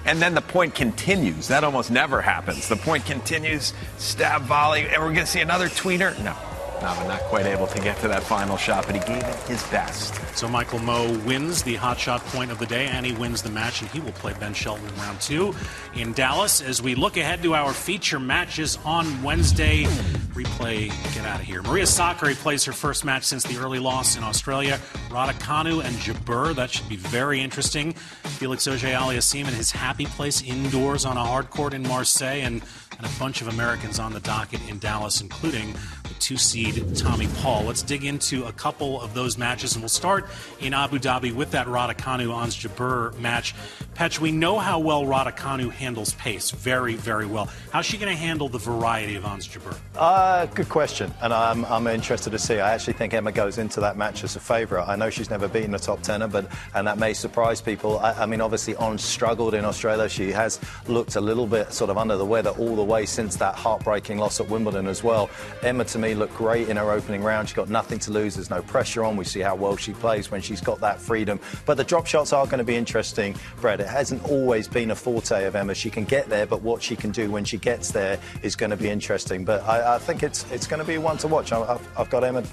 and 0.05 0.21
then 0.21 0.35
the 0.35 0.41
point 0.41 0.75
continues, 0.75 1.47
that 1.47 1.63
almost 1.63 1.89
never 1.89 2.21
happens. 2.21 2.69
The 2.69 2.75
point 2.75 3.03
continues, 3.07 3.73
stab 3.97 4.43
volley, 4.43 4.81
and 4.81 5.01
we're 5.01 5.13
going 5.13 5.25
to 5.25 5.25
see 5.25 5.41
another 5.41 5.69
tweener. 5.69 6.15
No, 6.23 6.35
Nava 6.83 7.07
not 7.07 7.21
quite 7.21 7.45
able 7.45 7.65
to 7.67 7.79
get 7.79 7.97
to 8.01 8.09
that 8.09 8.23
final 8.23 8.57
shot, 8.57 8.85
but 8.85 8.95
he 8.95 9.01
gave 9.01 9.23
it 9.23 9.35
his 9.47 9.63
best. 9.67 10.15
So 10.37 10.49
Michael 10.49 10.79
Mmoh 10.79 11.23
wins 11.25 11.63
the 11.63 11.75
hot 11.75 11.97
shot 11.97 12.21
point 12.25 12.51
of 12.51 12.59
the 12.59 12.65
day, 12.65 12.87
and 12.87 13.05
he 13.05 13.13
wins 13.13 13.41
the 13.41 13.49
match, 13.49 13.81
and 13.81 13.89
he 13.91 14.01
will 14.01 14.11
play 14.11 14.33
Ben 14.39 14.53
Shelton 14.53 14.85
in 14.87 14.95
round 14.95 15.21
two 15.21 15.55
in 15.95 16.11
Dallas. 16.11 16.61
As 16.61 16.81
we 16.81 16.93
look 16.93 17.15
ahead 17.15 17.41
to 17.43 17.55
our 17.55 17.71
feature 17.71 18.19
matches 18.19 18.77
on 18.83 19.23
Wednesday, 19.23 19.85
replay, 20.33 20.89
get 21.13 21.25
out 21.25 21.39
of 21.39 21.45
here. 21.45 21.61
Maria 21.61 21.85
Sakkari 21.85 22.35
plays 22.35 22.65
her 22.65 22.73
first 22.73 23.05
match 23.05 23.23
since 23.23 23.43
the 23.43 23.57
early 23.57 23.79
loss 23.79 24.17
in 24.17 24.23
Australia. 24.23 24.77
Raducanu 25.09 25.83
and 25.83 25.95
Jabeur, 25.97 26.53
that 26.55 26.69
should 26.71 26.89
be 26.89 26.97
very 26.97 27.39
interesting. 27.39 27.93
Felix 27.93 28.67
Auger-Aliassime 28.67 29.47
in 29.47 29.53
his 29.53 29.71
happy 29.71 30.05
place 30.05 30.41
indoors 30.41 31.05
on 31.05 31.15
a 31.15 31.23
hard 31.23 31.49
court 31.49 31.73
in 31.73 31.83
Marseille, 31.83 32.41
and, 32.41 32.61
and 33.03 33.13
a 33.13 33.19
bunch 33.19 33.41
of 33.41 33.47
Americans 33.47 33.99
on 33.99 34.13
the 34.13 34.19
docket 34.21 34.59
in 34.69 34.79
Dallas, 34.79 35.21
including 35.21 35.73
the 36.03 36.13
two 36.19 36.37
seed 36.37 36.95
Tommy 36.95 37.27
Paul. 37.37 37.63
Let's 37.63 37.81
dig 37.81 38.03
into 38.03 38.45
a 38.45 38.51
couple 38.51 39.01
of 39.01 39.13
those 39.13 39.37
matches, 39.37 39.73
and 39.73 39.81
we'll 39.81 39.89
start 39.89 40.27
in 40.59 40.73
Abu 40.73 40.99
Dhabi 40.99 41.33
with 41.33 41.51
that 41.51 41.67
Raducanu 41.67 42.33
Ons 42.33 42.55
Jabeur 42.55 43.17
match. 43.19 43.55
Petch, 43.95 44.19
we 44.19 44.31
know 44.31 44.57
how 44.57 44.79
well 44.79 45.03
Raducanu 45.03 45.71
handles 45.71 46.13
pace, 46.13 46.51
very, 46.51 46.95
very 46.95 47.25
well. 47.25 47.49
How's 47.71 47.85
she 47.85 47.97
going 47.97 48.11
to 48.11 48.19
handle 48.19 48.49
the 48.49 48.57
variety 48.57 49.15
of 49.15 49.25
Ons 49.25 49.47
Jabeur? 49.47 49.77
Uh, 49.95 50.45
good 50.47 50.69
question, 50.69 51.13
and 51.21 51.33
I'm, 51.33 51.65
I'm 51.65 51.87
interested 51.87 52.31
to 52.31 52.39
see. 52.39 52.59
I 52.59 52.73
actually 52.73 52.93
think 52.93 53.13
Emma 53.13 53.31
goes 53.31 53.57
into 53.57 53.79
that 53.81 53.97
match 53.97 54.23
as 54.23 54.35
a 54.35 54.39
favourite. 54.39 54.87
I 54.87 54.95
know 54.95 55.09
she's 55.09 55.29
never 55.29 55.47
beaten 55.47 55.75
a 55.75 55.79
top 55.79 56.01
tenner, 56.01 56.27
but 56.27 56.47
and 56.73 56.87
that 56.87 56.97
may 56.97 57.13
surprise 57.13 57.61
people. 57.61 57.99
I, 57.99 58.13
I 58.13 58.25
mean, 58.25 58.41
obviously, 58.41 58.75
Ons 58.75 59.03
struggled 59.03 59.53
in 59.53 59.65
Australia. 59.65 60.07
She 60.07 60.31
has 60.31 60.59
looked 60.87 61.15
a 61.15 61.21
little 61.21 61.47
bit 61.47 61.73
sort 61.73 61.89
of 61.89 61.97
under 61.97 62.17
the 62.17 62.25
weather 62.25 62.51
all 62.51 62.75
the 62.75 62.83
way 62.83 62.92
since 63.05 63.35
that 63.37 63.55
heartbreaking 63.55 64.19
loss 64.19 64.39
at 64.39 64.47
Wimbledon 64.47 64.87
as 64.87 65.03
well. 65.03 65.29
Emma, 65.63 65.83
to 65.85 65.97
me, 65.97 66.13
looked 66.13 66.35
great 66.35 66.69
in 66.69 66.77
her 66.77 66.91
opening 66.91 67.23
round. 67.23 67.49
She's 67.49 67.55
got 67.55 67.69
nothing 67.69 67.99
to 67.99 68.11
lose. 68.11 68.35
There's 68.35 68.49
no 68.49 68.61
pressure 68.61 69.03
on. 69.03 69.17
We 69.17 69.25
see 69.25 69.39
how 69.39 69.55
well 69.55 69.75
she 69.75 69.93
plays 69.93 70.29
when 70.29 70.41
she's 70.41 70.61
got 70.61 70.79
that 70.81 70.99
freedom. 70.99 71.39
But 71.65 71.77
the 71.77 71.83
drop 71.83 72.05
shots 72.05 72.31
are 72.31 72.45
going 72.45 72.59
to 72.59 72.63
be 72.63 72.75
interesting, 72.75 73.35
Brett. 73.59 73.79
It 73.79 73.87
hasn't 73.87 74.23
always 74.29 74.67
been 74.67 74.91
a 74.91 74.95
forte 74.95 75.45
of 75.45 75.55
Emma. 75.55 75.73
She 75.73 75.89
can 75.89 76.05
get 76.05 76.29
there, 76.29 76.45
but 76.45 76.61
what 76.61 76.81
she 76.81 76.95
can 76.95 77.11
do 77.11 77.31
when 77.31 77.43
she 77.43 77.57
gets 77.57 77.91
there 77.91 78.19
is 78.43 78.55
going 78.55 78.69
to 78.69 78.77
be 78.77 78.89
interesting. 78.89 79.43
But 79.43 79.63
I, 79.63 79.95
I 79.95 79.97
think 79.97 80.23
it's 80.23 80.49
it's 80.51 80.67
going 80.67 80.79
to 80.79 80.85
be 80.85 80.97
one 80.97 81.17
to 81.17 81.27
watch. 81.27 81.51
I've, 81.51 81.87
I've 81.97 82.09
got 82.09 82.23
Emma 82.23 82.43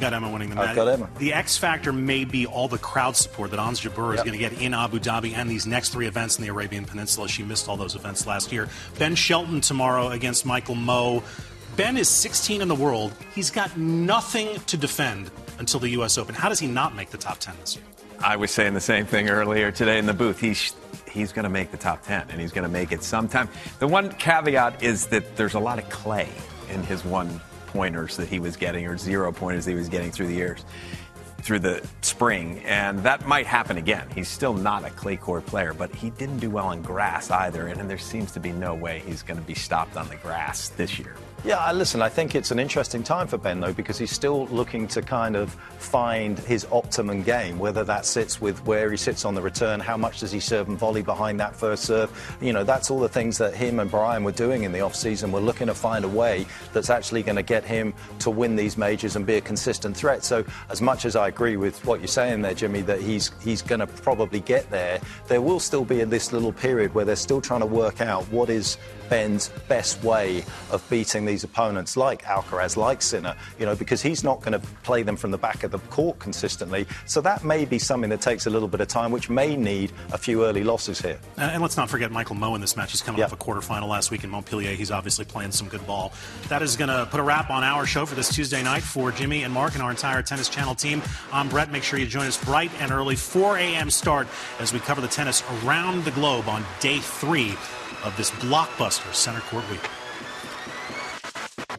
You 0.00 0.06
got 0.06 0.14
Emma 0.14 0.30
winning 0.30 0.48
the 0.48 0.58
I've 0.58 0.68
match. 0.68 0.76
got 0.76 0.88
Emma. 0.88 1.10
The 1.18 1.34
X 1.34 1.58
factor 1.58 1.92
may 1.92 2.24
be 2.24 2.46
all 2.46 2.68
the 2.68 2.78
crowd 2.78 3.16
support 3.16 3.50
that 3.50 3.60
Ons 3.60 3.82
Jabeur 3.82 4.14
is 4.14 4.22
going 4.22 4.32
to 4.32 4.38
get 4.38 4.54
in 4.54 4.72
Abu 4.72 4.98
Dhabi 4.98 5.34
and 5.34 5.50
these 5.50 5.66
next 5.66 5.90
three 5.90 6.06
events 6.06 6.38
in 6.38 6.42
the 6.42 6.48
Arabian 6.48 6.86
Peninsula. 6.86 7.28
She 7.28 7.42
missed 7.42 7.68
all 7.68 7.76
those 7.76 7.94
events 7.94 8.26
last 8.26 8.50
year. 8.50 8.70
Ben 8.98 9.14
Shelton 9.14 9.60
tomorrow 9.60 10.08
against 10.08 10.46
Michael 10.46 10.74
Mmoh. 10.74 11.22
Ben 11.76 11.98
is 11.98 12.08
16 12.08 12.62
in 12.62 12.68
the 12.68 12.74
world. 12.74 13.12
He's 13.34 13.50
got 13.50 13.76
nothing 13.76 14.58
to 14.60 14.78
defend 14.78 15.30
until 15.58 15.80
the 15.80 15.90
U.S. 15.90 16.16
Open. 16.16 16.34
How 16.34 16.48
does 16.48 16.60
he 16.60 16.66
not 16.66 16.96
make 16.96 17.10
the 17.10 17.18
top 17.18 17.36
10 17.36 17.54
this 17.60 17.76
year? 17.76 17.84
I 18.20 18.36
was 18.36 18.50
saying 18.50 18.72
the 18.72 18.80
same 18.80 19.04
thing 19.04 19.28
earlier 19.28 19.70
today 19.70 19.98
in 19.98 20.06
the 20.06 20.14
booth. 20.14 20.40
He's 20.40 20.72
he's 21.10 21.30
going 21.30 21.42
to 21.42 21.50
make 21.50 21.72
the 21.72 21.76
top 21.76 22.02
10 22.04 22.28
and 22.30 22.40
he's 22.40 22.52
going 22.52 22.62
to 22.66 22.72
make 22.72 22.90
it 22.90 23.02
sometime. 23.02 23.50
The 23.80 23.86
one 23.86 24.12
caveat 24.12 24.82
is 24.82 25.08
that 25.08 25.36
there's 25.36 25.54
a 25.54 25.60
lot 25.60 25.78
of 25.78 25.86
clay 25.90 26.28
in 26.70 26.84
his 26.84 27.04
one 27.04 27.40
pointers 27.72 28.16
that 28.16 28.28
he 28.28 28.38
was 28.38 28.56
getting 28.56 28.86
or 28.86 28.96
zero 28.96 29.32
pointers 29.32 29.64
that 29.64 29.72
he 29.72 29.76
was 29.76 29.88
getting 29.88 30.10
through 30.10 30.26
the 30.26 30.34
years 30.34 30.64
through 31.42 31.58
the 31.58 31.86
spring 32.02 32.62
and 32.66 32.98
that 33.00 33.26
might 33.26 33.46
happen 33.46 33.78
again. 33.78 34.06
He's 34.14 34.28
still 34.28 34.52
not 34.52 34.84
a 34.84 34.90
clay 34.90 35.16
court 35.16 35.46
player, 35.46 35.72
but 35.72 35.94
he 35.94 36.10
didn't 36.10 36.38
do 36.38 36.50
well 36.50 36.66
on 36.66 36.82
grass 36.82 37.30
either 37.30 37.68
and, 37.68 37.80
and 37.80 37.88
there 37.88 37.98
seems 37.98 38.32
to 38.32 38.40
be 38.40 38.52
no 38.52 38.74
way 38.74 39.02
he's 39.06 39.22
going 39.22 39.40
to 39.40 39.46
be 39.46 39.54
stopped 39.54 39.96
on 39.96 40.08
the 40.08 40.16
grass 40.16 40.68
this 40.70 40.98
year. 40.98 41.16
Yeah, 41.42 41.56
uh, 41.56 41.72
listen, 41.72 42.02
I 42.02 42.10
think 42.10 42.34
it's 42.34 42.50
an 42.50 42.58
interesting 42.58 43.02
time 43.02 43.26
for 43.26 43.38
Ben, 43.38 43.60
though, 43.60 43.72
because 43.72 43.96
he's 43.96 44.10
still 44.10 44.46
looking 44.48 44.86
to 44.88 45.00
kind 45.00 45.36
of 45.36 45.54
find 45.78 46.38
his 46.40 46.66
optimum 46.70 47.22
game, 47.22 47.58
whether 47.58 47.82
that 47.82 48.04
sits 48.04 48.42
with 48.42 48.62
where 48.66 48.90
he 48.90 48.98
sits 48.98 49.24
on 49.24 49.34
the 49.34 49.40
return, 49.40 49.80
how 49.80 49.96
much 49.96 50.20
does 50.20 50.30
he 50.30 50.38
serve 50.38 50.68
and 50.68 50.78
volley 50.78 51.00
behind 51.00 51.40
that 51.40 51.56
first 51.56 51.84
serve. 51.84 52.36
You 52.42 52.52
know, 52.52 52.62
that's 52.62 52.90
all 52.90 53.00
the 53.00 53.08
things 53.08 53.38
that 53.38 53.54
him 53.54 53.80
and 53.80 53.90
Bryan 53.90 54.22
were 54.22 54.32
doing 54.32 54.64
in 54.64 54.72
the 54.72 54.82
off-season. 54.82 55.32
We're 55.32 55.40
looking 55.40 55.68
to 55.68 55.74
find 55.74 56.04
a 56.04 56.08
way 56.08 56.44
that's 56.74 56.90
actually 56.90 57.22
going 57.22 57.36
to 57.36 57.42
get 57.42 57.64
him 57.64 57.94
to 58.18 58.28
win 58.28 58.54
these 58.54 58.76
majors 58.76 59.16
and 59.16 59.24
be 59.24 59.36
a 59.36 59.40
consistent 59.40 59.96
threat. 59.96 60.22
So, 60.24 60.44
as 60.68 60.82
much 60.82 61.06
as 61.06 61.16
I 61.16 61.28
agree 61.28 61.56
with 61.56 61.82
what 61.86 62.00
you're 62.00 62.08
saying 62.08 62.42
there, 62.42 62.52
Jimmy, 62.52 62.82
that 62.82 63.00
he's, 63.00 63.30
he's 63.42 63.62
going 63.62 63.80
to 63.80 63.86
probably 63.86 64.40
get 64.40 64.70
there, 64.70 65.00
there 65.26 65.40
will 65.40 65.60
still 65.60 65.86
be 65.86 66.04
this 66.04 66.34
little 66.34 66.52
period 66.52 66.94
where 66.94 67.06
they're 67.06 67.16
still 67.16 67.40
trying 67.40 67.60
to 67.60 67.66
work 67.66 68.02
out 68.02 68.24
what 68.24 68.50
is 68.50 68.76
Ben's 69.08 69.48
best 69.68 70.02
way 70.04 70.44
of 70.70 70.88
beating 70.88 71.24
these 71.30 71.44
opponents 71.44 71.96
like 71.96 72.22
Alcaraz, 72.24 72.76
like 72.76 73.00
Sinner, 73.00 73.36
you 73.58 73.64
know, 73.64 73.76
because 73.76 74.02
he's 74.02 74.24
not 74.24 74.40
going 74.40 74.52
to 74.52 74.66
play 74.82 75.02
them 75.04 75.16
from 75.16 75.30
the 75.30 75.38
back 75.38 75.62
of 75.62 75.70
the 75.70 75.78
court 75.78 76.18
consistently. 76.18 76.86
So 77.06 77.20
that 77.20 77.44
may 77.44 77.64
be 77.64 77.78
something 77.78 78.10
that 78.10 78.20
takes 78.20 78.46
a 78.46 78.50
little 78.50 78.66
bit 78.66 78.80
of 78.80 78.88
time, 78.88 79.12
which 79.12 79.30
may 79.30 79.54
need 79.54 79.92
a 80.12 80.18
few 80.18 80.44
early 80.44 80.64
losses 80.64 81.00
here. 81.00 81.18
Uh, 81.38 81.42
and 81.42 81.62
let's 81.62 81.76
not 81.76 81.88
forget 81.88 82.10
Michael 82.10 82.34
Mmoh 82.34 82.56
in 82.56 82.60
this 82.60 82.76
match. 82.76 82.90
He's 82.90 83.00
coming 83.00 83.20
Yeah. 83.20 83.26
off 83.26 83.32
a 83.32 83.36
quarterfinal 83.36 83.86
last 83.88 84.10
week 84.10 84.24
in 84.24 84.30
Montpellier. 84.30 84.74
He's 84.74 84.90
obviously 84.90 85.24
playing 85.24 85.52
some 85.52 85.68
good 85.68 85.86
ball. 85.86 86.12
That 86.48 86.62
is 86.62 86.76
going 86.76 86.88
to 86.88 87.06
put 87.08 87.20
a 87.20 87.22
wrap 87.22 87.48
on 87.48 87.62
our 87.62 87.86
show 87.86 88.06
for 88.06 88.16
this 88.16 88.28
Tuesday 88.34 88.62
night 88.64 88.82
for 88.82 89.12
Jimmy 89.12 89.44
and 89.44 89.54
Mark 89.54 89.74
and 89.74 89.82
our 89.84 89.90
entire 89.90 90.22
Tennis 90.22 90.48
Channel 90.48 90.74
team. 90.74 91.00
I'm 91.32 91.48
Brett. 91.48 91.70
Make 91.70 91.84
sure 91.84 91.98
you 92.00 92.06
join 92.06 92.26
us 92.26 92.42
bright 92.42 92.72
and 92.80 92.90
early, 92.90 93.14
4 93.14 93.56
a.m. 93.58 93.88
start 93.90 94.26
as 94.58 94.72
we 94.72 94.80
cover 94.80 95.00
the 95.00 95.06
tennis 95.08 95.44
around 95.62 96.04
the 96.04 96.10
globe 96.10 96.48
on 96.48 96.64
day 96.80 96.98
three 96.98 97.54
of 98.02 98.14
this 98.16 98.30
blockbuster 98.32 99.12
Center 99.14 99.40
Court 99.40 99.68
Week. 99.70 99.80